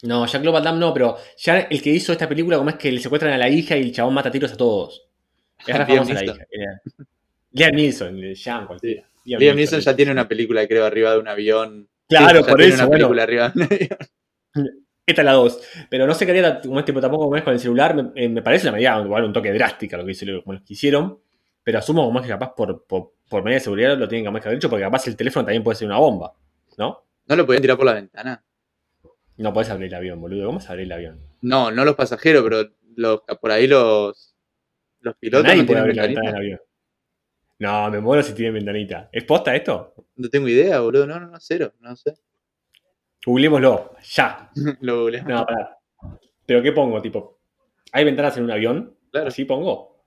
[0.03, 2.91] No, Jean-Claude Van Damme no, pero ya el que hizo esta película, como es que
[2.91, 5.07] le secuestran a la hija y el chabón mata tiros a todos.
[5.65, 6.45] Es la famosa la hija.
[6.51, 6.81] Era-
[7.51, 9.08] Liam Neeson, Jean cualquiera.
[9.25, 11.89] Liam Neeson ya tiene una película, creo, arriba de un avión.
[12.07, 13.89] Claro, Sí, por eso, una bueno, película arriba de un avión.
[15.05, 15.61] esta es la 2.
[15.89, 17.95] Pero no sé qué haría como este, tampoco como es con el celular.
[17.95, 20.73] Me, eh, me parece una medida, igual un toque drástica lo que, como lo que
[20.73, 21.19] hicieron.
[21.63, 24.39] Pero asumo como es que capaz por, por, por medida de seguridad lo tienen que
[24.39, 26.33] haber hecho, porque capaz el teléfono también puede ser una bomba.
[26.77, 27.03] ¿No?
[27.27, 28.43] ¿No lo podían tirar por la ventana?
[29.37, 30.47] No podés abrir el avión, boludo.
[30.47, 31.19] ¿Cómo se abre el avión?
[31.41, 34.35] No, no los pasajeros, pero los, por ahí los,
[35.01, 36.59] los pilotos Nadie no puede abrir la ventana del avión.
[37.59, 39.09] No, me muero si tienen ventanita.
[39.11, 39.93] ¿Es posta esto?
[40.15, 41.05] No tengo idea, boludo.
[41.05, 41.73] No, no, no, cero.
[41.81, 42.13] No sé.
[43.25, 44.49] Googleémoslo, ya.
[44.81, 45.23] lo googleé.
[45.23, 45.77] No, pará.
[46.45, 47.01] ¿Pero qué pongo?
[47.01, 47.39] Tipo,
[47.91, 48.97] ¿hay ventanas en un avión?
[49.11, 49.27] Claro.
[49.27, 50.05] Así pongo.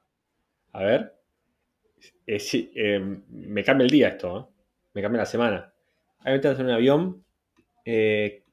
[0.73, 1.15] A ver.
[2.27, 2.99] Eh, sí, eh,
[3.29, 4.65] me cambia el día esto, ¿eh?
[4.95, 5.73] Me cambia la semana.
[6.21, 7.25] Hay ventanas en un avión.
[7.85, 8.45] Eh,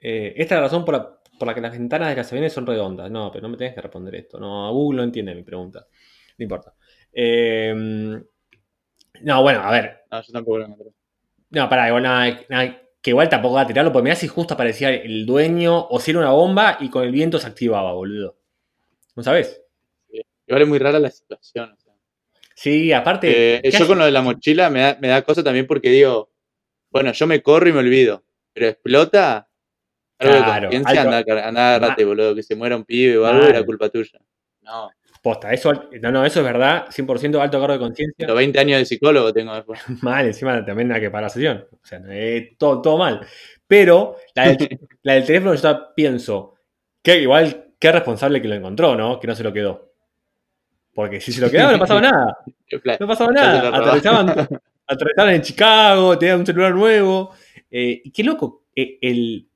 [0.00, 2.66] esta es la razón por la, por la que las ventanas de los aviones son
[2.66, 3.10] redondas.
[3.10, 4.40] No, pero no me tenés que responder esto.
[4.40, 5.86] No, Google no entiende mi pregunta.
[6.38, 6.73] No importa.
[7.14, 8.20] Eh,
[9.22, 10.04] no, bueno, a ver.
[10.10, 10.90] No, yo tampoco lo encontré.
[11.50, 14.54] No, pará, igual nada, nada, que igual tampoco va a tirarlo, porque mirá si justo
[14.54, 18.36] aparecía el dueño o si era una bomba y con el viento se activaba, boludo.
[19.14, 19.62] ¿No sabes?
[20.46, 21.72] Igual es muy rara la situación.
[21.72, 21.92] o sea.
[22.54, 23.56] Sí, aparte.
[23.56, 23.86] Eh, ¿qué yo hace?
[23.86, 26.30] con lo de la mochila me da, me da cosa también porque digo,
[26.90, 29.48] bueno, yo me corro y me olvido, pero explota.
[30.18, 33.48] Algo Claro, de conciencia, anda, anda, agárrate, boludo, que se muera un pibe o algo,
[33.48, 34.20] era culpa tuya.
[34.62, 34.90] No,
[35.24, 35.72] Posta, eso,
[36.02, 38.26] no, no, eso es verdad, 100% alto cargo de conciencia.
[38.26, 39.80] los 20 años de psicólogo tengo después.
[40.02, 41.66] Mal, encima también hay que pagar la sesión.
[41.72, 43.26] O sea, eh, todo, todo mal.
[43.66, 46.56] Pero la del, la del teléfono yo todavía pienso,
[47.02, 49.18] que igual, qué responsable que lo encontró, ¿no?
[49.18, 49.94] Que no se lo quedó.
[50.92, 52.38] Porque si se lo quedaba no pasaba nada.
[53.00, 53.78] No pasaba Ya nada.
[53.78, 54.28] Aterrizaban,
[54.86, 57.34] aterrizaban en Chicago, tenían un celular nuevo.
[57.70, 58.66] Eh, y qué loco.
[58.76, 59.48] eh, el,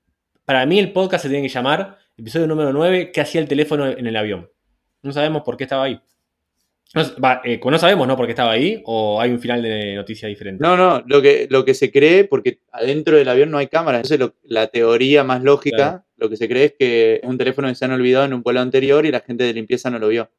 [0.46, 3.86] para mí el podcast se tiene que llamar episodio número 9, ¿qué hacía el teléfono
[3.86, 4.50] en el avión?
[5.02, 6.00] No sabemos por qué estaba ahí.
[6.94, 8.16] No, s- va, eh, no sabemos, ¿no?
[8.16, 8.82] ¿Por qué estaba ahí?
[8.86, 10.62] ¿O hay un final de noticia diferente?
[10.62, 13.98] No, no, lo que, lo que se cree, porque adentro del avión no hay cámara,
[13.98, 16.04] entonces lo- la teoría más lógica, Claro.
[16.16, 18.42] lo que se cree es que es un teléfono que se han olvidado en un
[18.42, 20.30] vuelo anterior y la gente de limpieza no lo vio.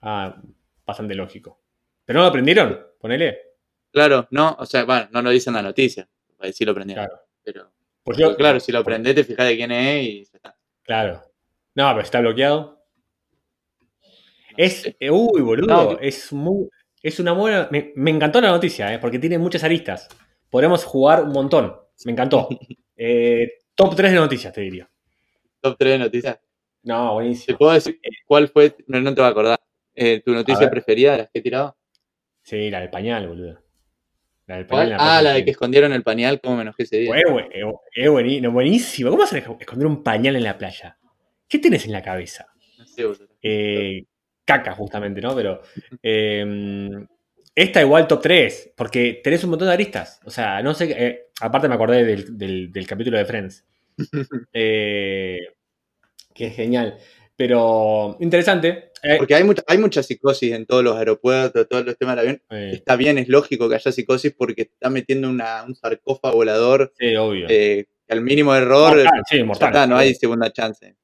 [0.00, 0.40] Ah,
[0.86, 1.60] bastante lógico.
[2.04, 2.80] ¿Pero no lo aprendieron?
[2.98, 3.38] Ponele.
[3.92, 6.08] Claro, no, o sea, bueno, no lo dicen en la noticia,
[6.40, 7.04] decir lo prendieron.
[7.06, 7.22] Claro.
[7.44, 7.70] Pero,
[8.02, 10.56] Pues yo- claro, si lo aprendés te fijas de quién es y ya está.
[10.82, 11.22] Claro.
[11.74, 12.81] No, pero está bloqueado.
[14.56, 16.68] Es, eh, uy, boludo, No, es muy,
[17.02, 20.08] es una buena, me, me encantó la noticia, eh, porque tiene muchas aristas.
[20.50, 21.74] Podremos jugar un montón,
[22.04, 22.48] me encantó.
[23.04, 24.88] Eh, top 3 de noticias, te diría.
[25.60, 26.38] Top 3 de noticias.
[26.84, 27.58] No, ¿Te buenísimo.
[27.58, 28.76] puedo decir cuál fue?
[28.86, 29.60] No, no te va a acordar.
[29.94, 31.76] Eh, ¿Tu noticia preferida de las que he tirado?
[32.42, 33.60] Sí, la del pañal, boludo.
[34.46, 34.98] La del pañal.
[35.00, 37.14] Ah, la de que escondieron el pañal, cómo me enojé ese día.
[37.92, 39.10] Es buenísimo.
[39.10, 40.96] ¿Cómo vas a esconder un pañal en la playa?
[41.48, 42.46] ¿Qué tenés en la cabeza?
[42.78, 43.28] No sé, boludo.
[43.42, 44.04] Eh,
[44.44, 45.34] caca, justamente, ¿no?
[45.34, 45.60] Pero
[46.02, 46.90] eh,
[47.54, 50.20] esta igual top 3, porque tenés un montón de aristas.
[50.24, 53.64] O sea, no sé, eh, aparte me acordé del, del- del capítulo de Friends,
[54.52, 55.38] eh,
[56.34, 56.96] que es genial.
[57.36, 58.90] Pero interesante.
[59.02, 62.26] Eh, Porque hay mucha, hay mucha psicosis en todos los aeropuertos, todos los temas del
[62.26, 62.42] avión.
[62.72, 67.16] Está bien, es lógico que haya psicosis porque está metiendo una- un sarcófago volador sí,
[67.16, 67.46] obvio.
[67.48, 68.94] eh, que al mínimo error.
[68.96, 69.68] Mortal, sí, mortal.
[69.70, 70.94] está, no hay segunda chance.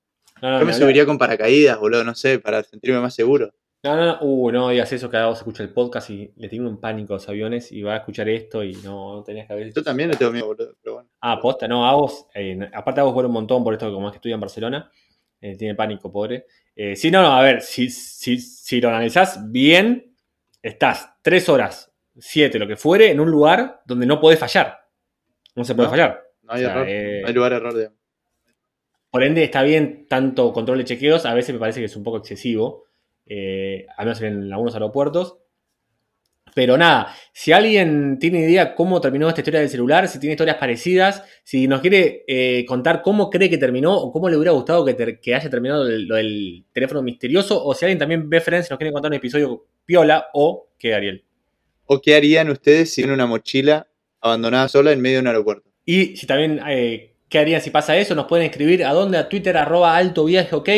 [0.43, 3.53] No, no, Yo me subiría con paracaídas, boludo, no sé, para sentirme más seguro.
[3.83, 6.67] No, no, no, uh, no digas eso, cada vos escucha el podcast y le tiene
[6.69, 9.53] un pánico a los aviones y va a escuchar esto y no, no tenías que
[9.53, 11.09] haber Yo también le tengo miedo, boludo, pero bueno.
[11.21, 14.13] Ah, posta, no, a vos, eh, aparte a vos un montón por esto, como es
[14.13, 14.91] que estudia en Barcelona,
[15.41, 16.47] eh, tiene pánico, pobre.
[16.75, 20.15] Eh, sí, no, no, a ver, si, si, si lo analizás bien,
[20.63, 24.79] estás tres horas, siete, lo que fuere, en un lugar donde no podés fallar.
[25.55, 26.23] No se puede No, fallar.
[26.43, 27.98] No hay O sea, error, eh, no hay lugar a error, digamos.
[29.11, 32.03] Por ende, está bien tanto control de chequeos, a veces me parece que es un
[32.05, 32.85] poco excesivo,
[33.27, 35.39] eh, al menos en algunos aeropuertos.
[36.55, 40.57] Pero nada, si alguien tiene idea cómo terminó esta historia del celular, si tiene historias
[40.57, 44.85] parecidas, si nos quiere eh, contar cómo cree que terminó o cómo le hubiera gustado
[44.85, 48.41] que, ter- que haya terminado el- lo del teléfono misterioso, o si alguien también ve
[48.41, 51.23] Friends y nos quiere contar un episodio piola, o que Ariel.
[51.87, 53.87] ¿O qué harían ustedes si ven una mochila
[54.21, 55.71] abandonada sola en medio de un aeropuerto?
[55.85, 58.15] Y si también, eh, ¿qué harían si pasa eso?
[58.15, 60.69] Nos pueden escribir a dónde, a Twitter, arroba alto viaje, ok.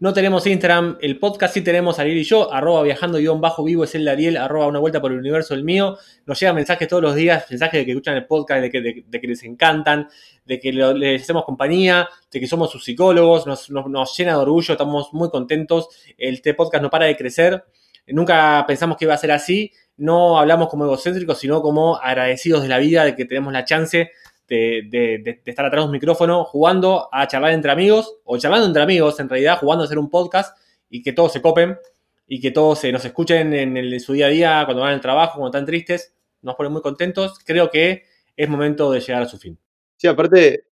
[0.00, 3.84] No tenemos Instagram, el podcast sí tenemos Ariel y yo, arroba viajando guion bajo vivo
[3.84, 5.96] es el de Ariel, arroba una vuelta por el universo el mío.
[6.26, 9.20] Nos llegan mensajes todos los días, mensajes de que escuchan el podcast, de que, de-
[9.20, 10.08] que les encantan,
[10.44, 14.38] de que les hacemos compañía, de que somos sus psicólogos, nos, nos- nos llena de
[14.38, 15.88] orgullo, estamos muy contentos.
[16.18, 17.64] Este podcast no para de crecer.
[18.08, 19.72] Nunca pensamos que iba a ser así.
[19.96, 24.10] No hablamos como egocéntricos, sino como agradecidos de la vida, de que tenemos la chance
[24.48, 28.66] de, de- de- estar atrás de un micrófono jugando a charlar entre amigos, o charlando
[28.66, 30.56] entre amigos, en realidad, jugando a hacer un podcast
[30.90, 31.78] y que todos se copen
[32.26, 34.94] y que todos eh, nos escuchen en, el- en su día a día, cuando van
[34.94, 37.38] al trabajo, cuando están tristes, nos ponen muy contentos.
[37.44, 38.04] Creo que
[38.36, 39.58] es momento de llegar a su fin.
[39.96, 40.66] Sí, aparte,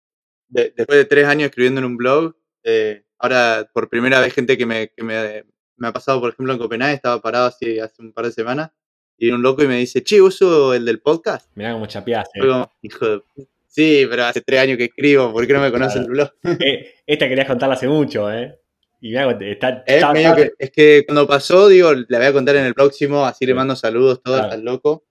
[0.48, 4.56] de- después de tres años escribiendo en un blog, eh, ahora por primera vez gente
[4.58, 5.44] que, me, que me,
[5.76, 8.70] me ha pasado, por ejemplo, en Copenhague, estaba parado así hace un par de semanas,
[9.16, 11.50] y viene un loco y me dice, che, uso el del podcast.
[11.54, 12.40] Mirá cómo chapeaste.
[12.40, 13.16] Fue como, hijo de...
[13.18, 16.32] pu- Sí, pero hace tres años que escribo, ¿por qué no me conoce el blog?
[16.60, 18.56] Eh, esta querías contarla hace mucho, ¿eh?
[19.00, 22.56] Y está, Es, está- medio que, es que cuando pasó, digo, la voy a contar
[22.56, 24.52] en el próximo, así le mando saludos todos Claro.
[24.54, 25.04] al loco.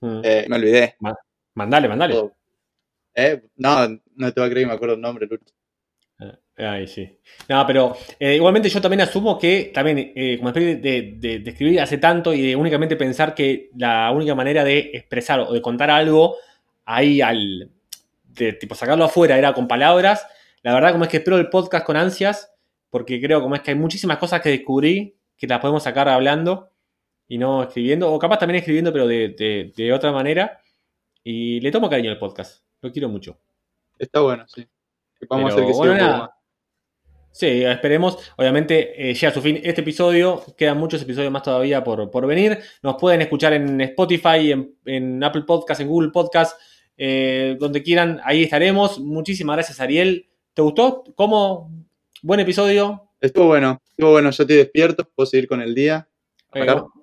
[0.00, 0.20] Mm.
[0.22, 0.96] Eh, me olvidé.
[1.54, 2.14] Mandale, mandale.
[2.14, 2.32] Todo.
[3.16, 5.52] Eh, No, no te va a creer que me acuerdo el nombre, Lucho.
[6.56, 7.18] Ay, sí.
[7.48, 11.50] No, pero eh, igualmente yo también asumo que también, eh, como después de, de- de
[11.50, 15.60] escribir hace tanto y de únicamente pensar que la única manera de expresar o de
[15.60, 16.36] contar algo
[16.84, 17.70] ahí al,
[18.34, 20.26] de tipo sacarlo afuera era con palabras,
[20.62, 22.52] la verdad como es que espero el podcast con ansias,
[22.90, 26.70] porque creo como es que hay muchísimas cosas que descubrí que las podemos sacar hablando
[27.28, 30.60] y no escribiendo, o capaz también escribiendo pero de, de- de otra manera,
[31.22, 33.38] y le tomo cariño al podcast, lo quiero mucho.
[33.98, 34.66] Está bueno, sí.
[35.18, 36.30] Que podamos Pero, hacer que bueno, un poco más.
[37.30, 38.32] Sí, esperemos.
[38.36, 40.44] Obviamente eh, llega a su fin este episodio.
[40.56, 42.58] Quedan muchos episodios más todavía por, por venir.
[42.82, 46.60] Nos pueden escuchar en Spotify, en, en Apple Podcast, en Google Podcast,
[46.96, 48.20] eh, donde quieran.
[48.24, 48.98] Ahí estaremos.
[48.98, 50.28] Muchísimas gracias, Ariel.
[50.54, 51.04] ¿Te gustó?
[51.14, 51.70] ¿Cómo?
[52.22, 53.10] Buen episodio.
[53.20, 56.06] Estuvo bueno, estuvo bueno, yo estoy despierto, puedo seguir con el día.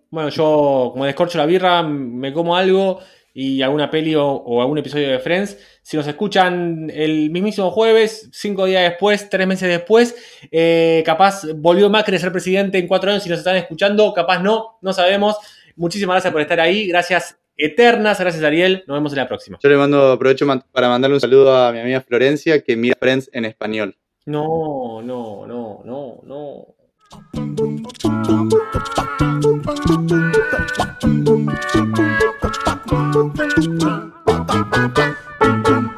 [0.10, 3.00] Bueno, yo como descorcho la birra, me como algo
[3.34, 5.58] y alguna peli o, o algún episodio de Friends.
[5.82, 10.16] Si nos escuchan el mismísimo jueves, cinco días después, tres meses después,
[10.52, 14.40] eh, capaz volvió Macri a ser presidente en cuatro años si nos están escuchando, capaz
[14.40, 15.38] no, no sabemos.
[15.76, 19.60] Muchísimas gracias por estar ahí, gracias eternas, gracias Ariel, nos vemos en la próxima.
[19.62, 23.30] Yo le mando, aprovecho para mandarle un saludo a mi amiga Florencia que mira Friends
[23.34, 23.96] en español.
[24.26, 26.76] No, no, no, no, no.